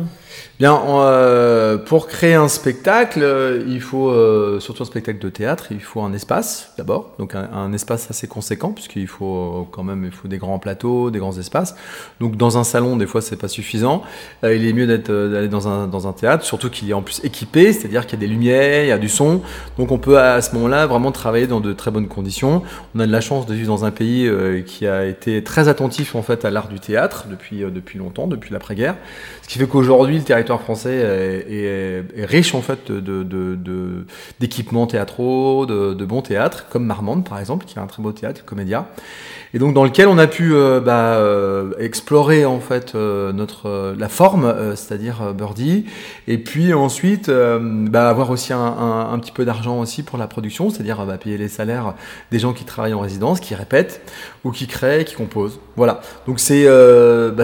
[0.60, 5.72] Bien, euh, pour créer un spectacle, euh, il faut, euh, surtout un spectacle de théâtre,
[5.72, 10.12] il faut un espace d'abord, donc un, espace assez conséquent, puisqu'il faut quand même il
[10.12, 11.76] faut des grands plateaux, des grands espaces.
[12.20, 14.04] Donc dans un salon, des fois, c'est pas suffisant.
[14.44, 17.74] il est mieux d'aller dans un, dans un théâtre, surtout qu'il est en plus équipé,
[17.74, 19.42] c'est-à-dire qu'il y a des lumières, il y a du son.
[19.78, 22.62] Donc on peut à ce moment-là vraiment travailler dans de très bonnes conditions.
[22.96, 24.32] On a de la chance de vivre dans un pays
[24.66, 28.54] qui a été très attentif en fait à l'art du théâtre depuis, depuis longtemps, depuis
[28.54, 28.96] l'après-guerre.
[29.42, 30.96] Ce qui fait qu'aujourd'hui, le territoire français
[31.50, 32.92] est, riche en fait
[34.40, 38.12] d'équipements de, théâtraux, de, bons théâtres, comme Marmande par exemple, qui est un très beau
[38.12, 38.88] théâtre, Comédia,
[39.54, 43.94] et donc dans lequel on a pu euh, bah, euh, explorer en fait euh, notre
[43.98, 45.86] la forme, c'est-à-dire Birdie,
[46.28, 51.06] et puis ensuite bah, avoir aussi un, petit peu d'argent aussi pour la production, c'est-à-dire
[51.06, 51.94] bah, payer les salaires
[52.32, 54.02] des gens qui travaillent en résidence, qui répètent
[54.44, 55.60] ou qui créent, qui composent.
[55.76, 56.02] Voilà.
[56.26, 56.68] Donc c'est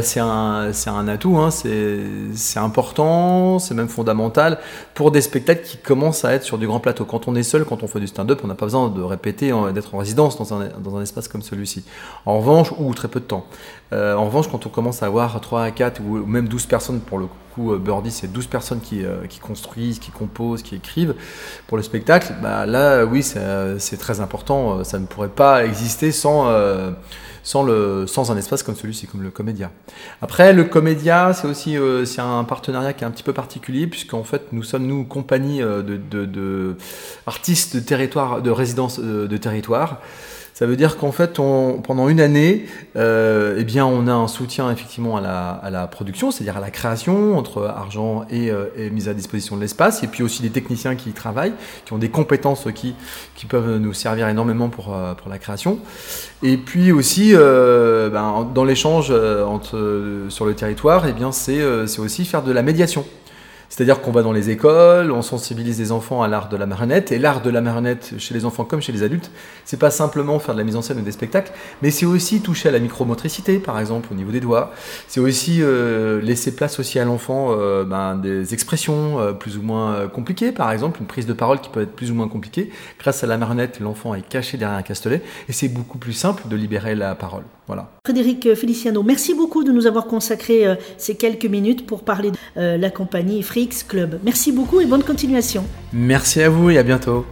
[0.01, 1.51] c'est un, un atout, hein.
[1.51, 4.59] c'est important, c'est même fondamental
[4.93, 7.03] pour des spectacles qui commencent à être sur du grand plateau.
[7.05, 9.51] Quand on est seul, quand on fait du stand-up, on n'a pas besoin de répéter,
[9.73, 11.83] d'être en résidence dans un, dans un espace comme celui-ci.
[12.25, 13.45] En revanche, ou très peu de temps.
[13.91, 16.99] Euh, en revanche, quand on commence à avoir 3 à 4 ou même 12 personnes,
[16.99, 20.75] pour le coup, euh, Birdie, c'est 12 personnes qui, euh, qui, construisent, qui composent, qui
[20.75, 21.15] écrivent
[21.67, 24.83] pour le spectacle, bah, là, oui, c'est très important.
[24.83, 26.51] Ça ne pourrait pas exister sans,
[27.49, 29.71] sans, un espace comme celui-ci, comme le Comédia.
[30.21, 34.23] Après, le Comédia, c'est aussi c'est un partenariat qui est un petit peu particulier, puisqu'en
[34.23, 36.75] fait, nous sommes, nous, compagnie de, de, de
[37.25, 39.99] artistes de territoire, de résidence de territoire.
[40.59, 42.65] Ça veut dire qu'en fait, pendant une année,
[42.97, 47.63] euh, eh on a un soutien effectivement à la, production, c'est-à-dire à la création, entre
[47.63, 51.11] argent et, euh, et mise à disposition de l'espace, et puis aussi des techniciens qui
[51.11, 51.53] y travaillent,
[51.85, 52.93] qui ont des compétences qui,
[53.47, 55.79] peuvent nous servir énormément pour, euh, pour la création.
[56.43, 59.13] Et puis aussi, ben, dans l'échange
[60.27, 63.05] sur le territoire, eh c'est aussi faire de la médiation.
[63.69, 67.11] C'est-à-dire qu'on va dans les écoles, on sensibilise les enfants à l'art de la marionnette,
[67.11, 69.31] et l'art de la marionnette chez les enfants comme chez les adultes,
[69.63, 71.51] c'est pas simplement faire de la mise en scène ou des spectacles,
[71.81, 74.71] mais c'est aussi toucher à la micromotricité, par exemple, au niveau des doigts.
[75.07, 79.61] C'est aussi euh, laisser place aussi à l'enfant euh, ben, des expressions euh, plus ou
[79.61, 82.71] moins compliquées, par exemple, une prise de parole qui peut être plus ou moins compliquée.
[82.99, 86.47] Grâce à la marionnette, l'enfant est caché derrière un castelet, et c'est beaucoup plus simple
[86.47, 87.43] de libérer la parole.
[87.69, 87.87] Voilà.
[88.03, 90.65] Frédéric Feliciano, merci beaucoup de nous avoir consacré
[90.97, 93.43] ces quelques minutes pour parler de la compagnie
[93.87, 94.19] Club.
[94.23, 95.63] Merci beaucoup et bonne continuation.
[95.93, 97.27] Merci à vous et à bientôt.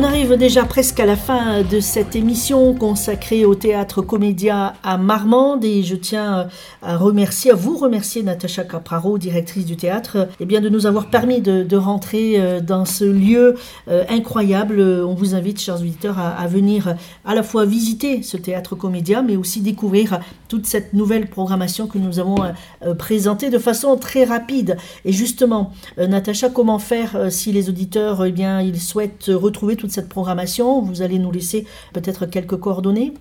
[0.00, 4.96] On arrive déjà presque à la fin de cette émission consacrée au théâtre comédia à
[4.96, 6.46] Marmande et je tiens
[6.82, 11.40] à vous remercier Natacha Capraro, directrice du théâtre, et eh bien de nous avoir permis
[11.40, 13.56] de, rentrer euh, dans ce lieu
[13.88, 14.80] euh, incroyable.
[14.80, 16.94] On vous invite, chers auditeurs, à, venir
[17.24, 21.98] à la fois visiter ce théâtre comédia, mais aussi découvrir toute cette nouvelle programmation que
[21.98, 22.36] nous avons
[22.84, 24.76] euh, présentée de façon très rapide.
[25.04, 30.80] Et justement, Natacha, comment faire si les auditeurs, eh bien, ils souhaitent retrouver cette programmation
[30.80, 33.14] Vous allez nous laisser peut-être quelques coordonnées?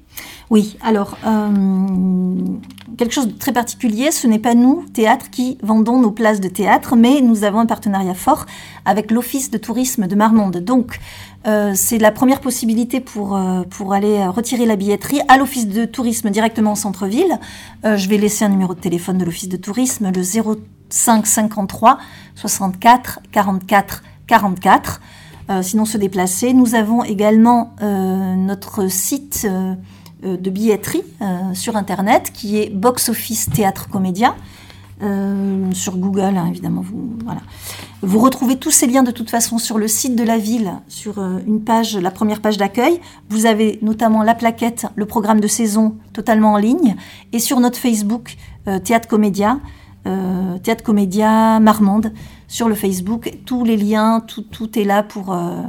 [0.49, 1.49] Oui, alors, euh,
[2.97, 6.47] quelque chose de très particulier, ce n'est pas nous, théâtre, qui vendons nos places de
[6.47, 8.45] théâtre, mais nous avons un partenariat fort
[8.85, 10.57] avec l'Office de tourisme de Marmande.
[10.57, 10.99] Donc,
[11.47, 15.85] euh, c'est la première possibilité pour, euh, pour aller retirer la billetterie à l'Office de
[15.85, 17.39] tourisme directement au centre-ville.
[17.83, 21.97] je vais laisser un numéro de téléphone de l'Office de tourisme, le 05 53
[22.35, 25.01] 64 44 44.
[25.49, 26.53] Euh, sinon se déplacer.
[26.53, 29.75] Nous avons également euh, notre site euh,
[30.23, 31.03] de billetterie
[31.53, 34.35] sur Internet qui est Box Office Théâtre Comédia.
[35.73, 36.81] sur Google, hein, évidemment.
[36.81, 37.41] Vous, voilà.
[38.01, 41.19] vous retrouvez tous ces liens de toute façon sur le site de la ville, sur
[41.19, 42.99] une page, la première page d'accueil.
[43.29, 46.95] Vous avez notamment la plaquette, le programme de saison totalement en ligne,
[47.31, 48.37] et sur notre Facebook
[48.83, 49.59] Théâtre Comédia,
[50.63, 52.11] Théâtre Comédia Marmande
[52.47, 53.33] sur le Facebook.
[53.45, 55.63] Tous les liens, tout, tout est là pour, euh,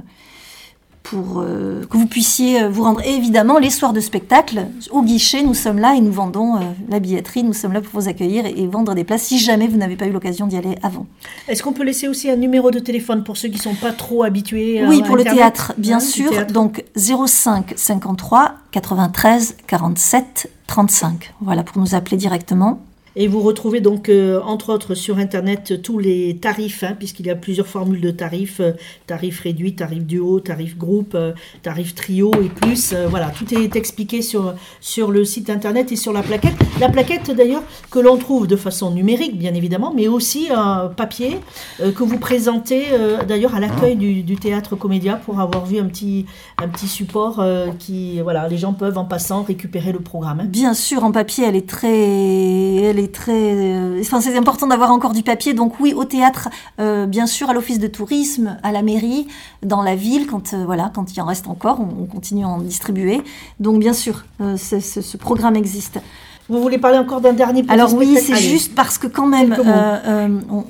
[1.03, 3.01] pour euh, que vous puissiez euh, vous rendre.
[3.05, 7.01] Et évidemment, les soirs de spectacle, au guichet, nous sommes là et nous vendons la
[7.01, 7.43] billetterie.
[7.43, 10.07] Nous sommes là pour vous accueillir et, vendre des places si jamais vous n'avez pas
[10.07, 11.07] eu l'occasion d'y aller avant.
[11.49, 13.93] Est-ce qu'on peut laisser aussi un numéro de téléphone pour ceux qui ne sont pas
[13.93, 16.31] trop habitués Oui, pour le théâtre, bien hein, sûr.
[16.47, 21.35] Donc 05 53 93 47 35.
[21.41, 22.81] Voilà, pour nous appeler directement.
[23.21, 27.31] Et vous retrouvez donc, euh, entre autres, sur Internet tous les tarifs, hein, puisqu'il y
[27.31, 28.75] a plusieurs formules de tarifs, euh,
[29.09, 31.33] tarif réduit, tarif duo, tarif groupe, euh,
[31.65, 32.95] tarif trio et plus.
[33.11, 36.55] voilà, tout est expliqué sur, sur le site Internet et sur la plaquette.
[36.79, 41.39] La plaquette, d'ailleurs, que l'on trouve de façon numérique, bien évidemment, mais aussi un papier
[41.81, 42.85] que vous présentez,
[43.27, 47.45] d'ailleurs, à l'accueil du, du, théâtre Comédia pour avoir vu un petit, un petit support
[47.81, 50.41] qui, voilà, les gens peuvent en passant récupérer le programme.
[50.41, 50.47] Hein.
[50.49, 51.89] Bien sûr, en papier, elle est très...
[51.89, 55.55] Elle est Euh, c'est important d'avoir encore du papier.
[55.55, 56.49] Donc oui, au théâtre,
[56.81, 59.27] euh, bien sûr, à l'office de tourisme, à la mairie,
[59.63, 62.59] dans la ville, quand euh, voilà, quand il en reste encore, on, continue à en
[62.59, 63.23] distribuer.
[63.61, 64.25] Donc bien sûr,
[64.57, 66.01] ce programme existe.
[66.49, 69.55] Vous voulez parler encore d'un dernier petit Alors oui, c'est juste parce que quand même,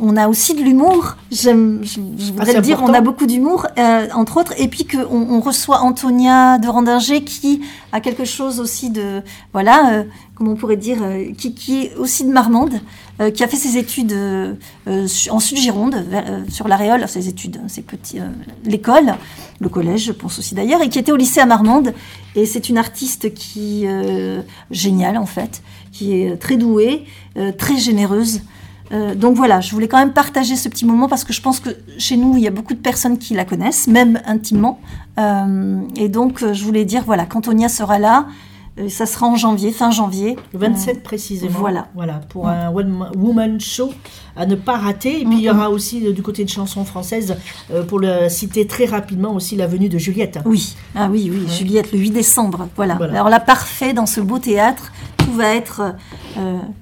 [0.01, 1.17] on, a aussi de l'humour.
[1.31, 1.51] Je,
[2.33, 3.67] voudrais le dire, on a beaucoup d'humour,
[4.15, 7.63] entre autres, et puis qu'on on reçoit Antonia de Randinger qui
[7.93, 9.23] a quelque chose aussi de,
[9.53, 10.05] voilà,
[10.39, 12.81] comment on pourrait dire, euh, qui, est aussi de Marmande,
[13.21, 14.55] euh, qui a fait ses études euh,
[15.31, 16.05] en Sud-Gironde,
[16.49, 18.21] sur l'Aréole, ses études, ses petits,
[18.65, 19.15] l'école,
[19.61, 21.93] le collège, je pense aussi d'ailleurs, et qui était au lycée à Marmande.
[22.39, 23.87] Et c'est une artiste qui
[24.71, 27.05] géniale en fait, qui est très douée,
[27.59, 28.43] très généreuse.
[29.17, 31.71] donc voilà, je voulais quand même partager ce petit moment parce que je pense que
[31.99, 34.79] chez nous, il y a beaucoup de personnes qui la connaissent, même intimement.
[35.97, 38.48] et donc, je voulais dire, voilà, qu'Antonia sera là, euh,
[38.89, 40.37] ça sera en janvier, fin janvier.
[40.53, 41.59] Le 27 précisément.
[41.59, 41.89] Voilà.
[41.95, 43.93] Voilà, pour un One Woman Show
[44.37, 45.21] à ne pas rater.
[45.21, 47.37] Et puis il y aura aussi euh, du côté de chansons françaises,
[47.73, 50.39] euh, pour le citer très rapidement, aussi la venue de Juliette.
[50.45, 52.69] Oui, ah oui, oui, Juliette, le 8 décembre.
[52.77, 52.95] Voilà.
[52.95, 54.93] Alors là, parfait dans ce beau théâtre.
[55.17, 55.95] Tout va être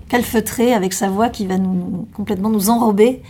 [0.08, 3.22] calfeutré avec sa voix qui va nous, complètement nous enrober,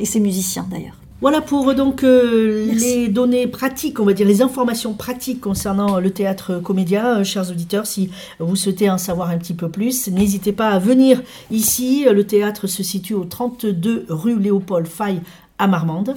[0.00, 0.96] et ses musiciens d'ailleurs.
[1.22, 6.10] Voilà pour donc euh, les données pratiques, on va dire les informations pratiques concernant le
[6.10, 7.20] théâtre comédia.
[7.20, 10.78] Euh, chers auditeurs, si vous souhaitez en savoir un petit peu plus, n'hésitez pas à
[10.78, 12.04] venir ici.
[12.04, 15.22] Le théâtre se situe au 32 rue Léopold Faye
[15.58, 16.16] à Marmande.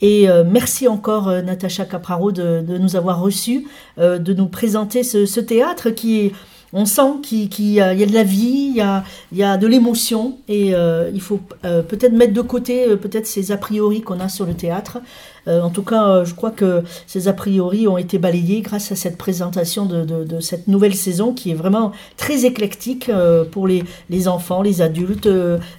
[0.00, 5.38] Et euh, merci encore Natacha Capraro de, nous avoir reçus, de nous présenter ce, ce
[5.38, 6.32] théâtre qui est
[6.72, 11.10] on sent qu'il y, a de la vie, il y a, de l'émotion, et euh,
[11.12, 14.46] il faut euh, peut-être mettre de côté euh, peut-être ces a priori qu'on a sur
[14.46, 14.98] le théâtre
[15.46, 18.96] en tout cas, euh, je crois que ces a priori ont été balayés grâce à
[18.96, 24.28] cette présentation de, cette nouvelle saison qui est vraiment très éclectique euh, pour les, les,
[24.28, 25.28] enfants, les adultes.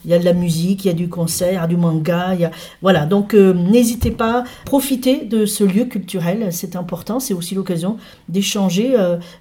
[0.06, 2.36] Il y a de la musique, il y a du concert, du manga.
[2.36, 2.52] Y a...
[2.82, 7.20] Voilà, donc n'hésitez pas, profitez de ce lieu culturel, c'est important.
[7.20, 7.98] C'est aussi l'occasion
[8.30, 8.96] d'échanger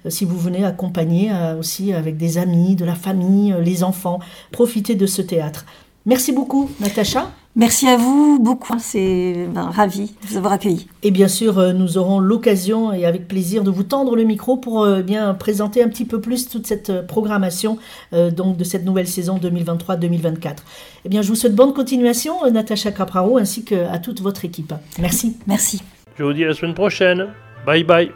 [0.07, 4.19] si vous venez accompagner aussi avec des amis, de la famille, les enfants.
[4.51, 5.65] Profitez de ce théâtre.
[6.05, 7.31] Merci beaucoup, Natacha.
[7.55, 8.75] Merci à vous beaucoup.
[8.79, 10.87] C'est ben, ravi de vous avoir accueilli.
[11.03, 14.57] Et bien sûr, euh, nous aurons l'occasion et avec plaisir de vous tendre le micro
[14.57, 17.77] pour euh, bien présenter un petit peu plus toute cette euh, programmation
[18.11, 20.57] donc de cette nouvelle saison 2023-2024.
[21.05, 24.73] Eh bien, je vous souhaite bonne continuation, Natacha Capraro, ainsi qu'à toute votre équipe.
[24.99, 25.37] Merci.
[25.47, 25.81] Merci.
[26.17, 27.27] Je vous dis à la semaine prochaine.
[27.65, 28.11] Bye bye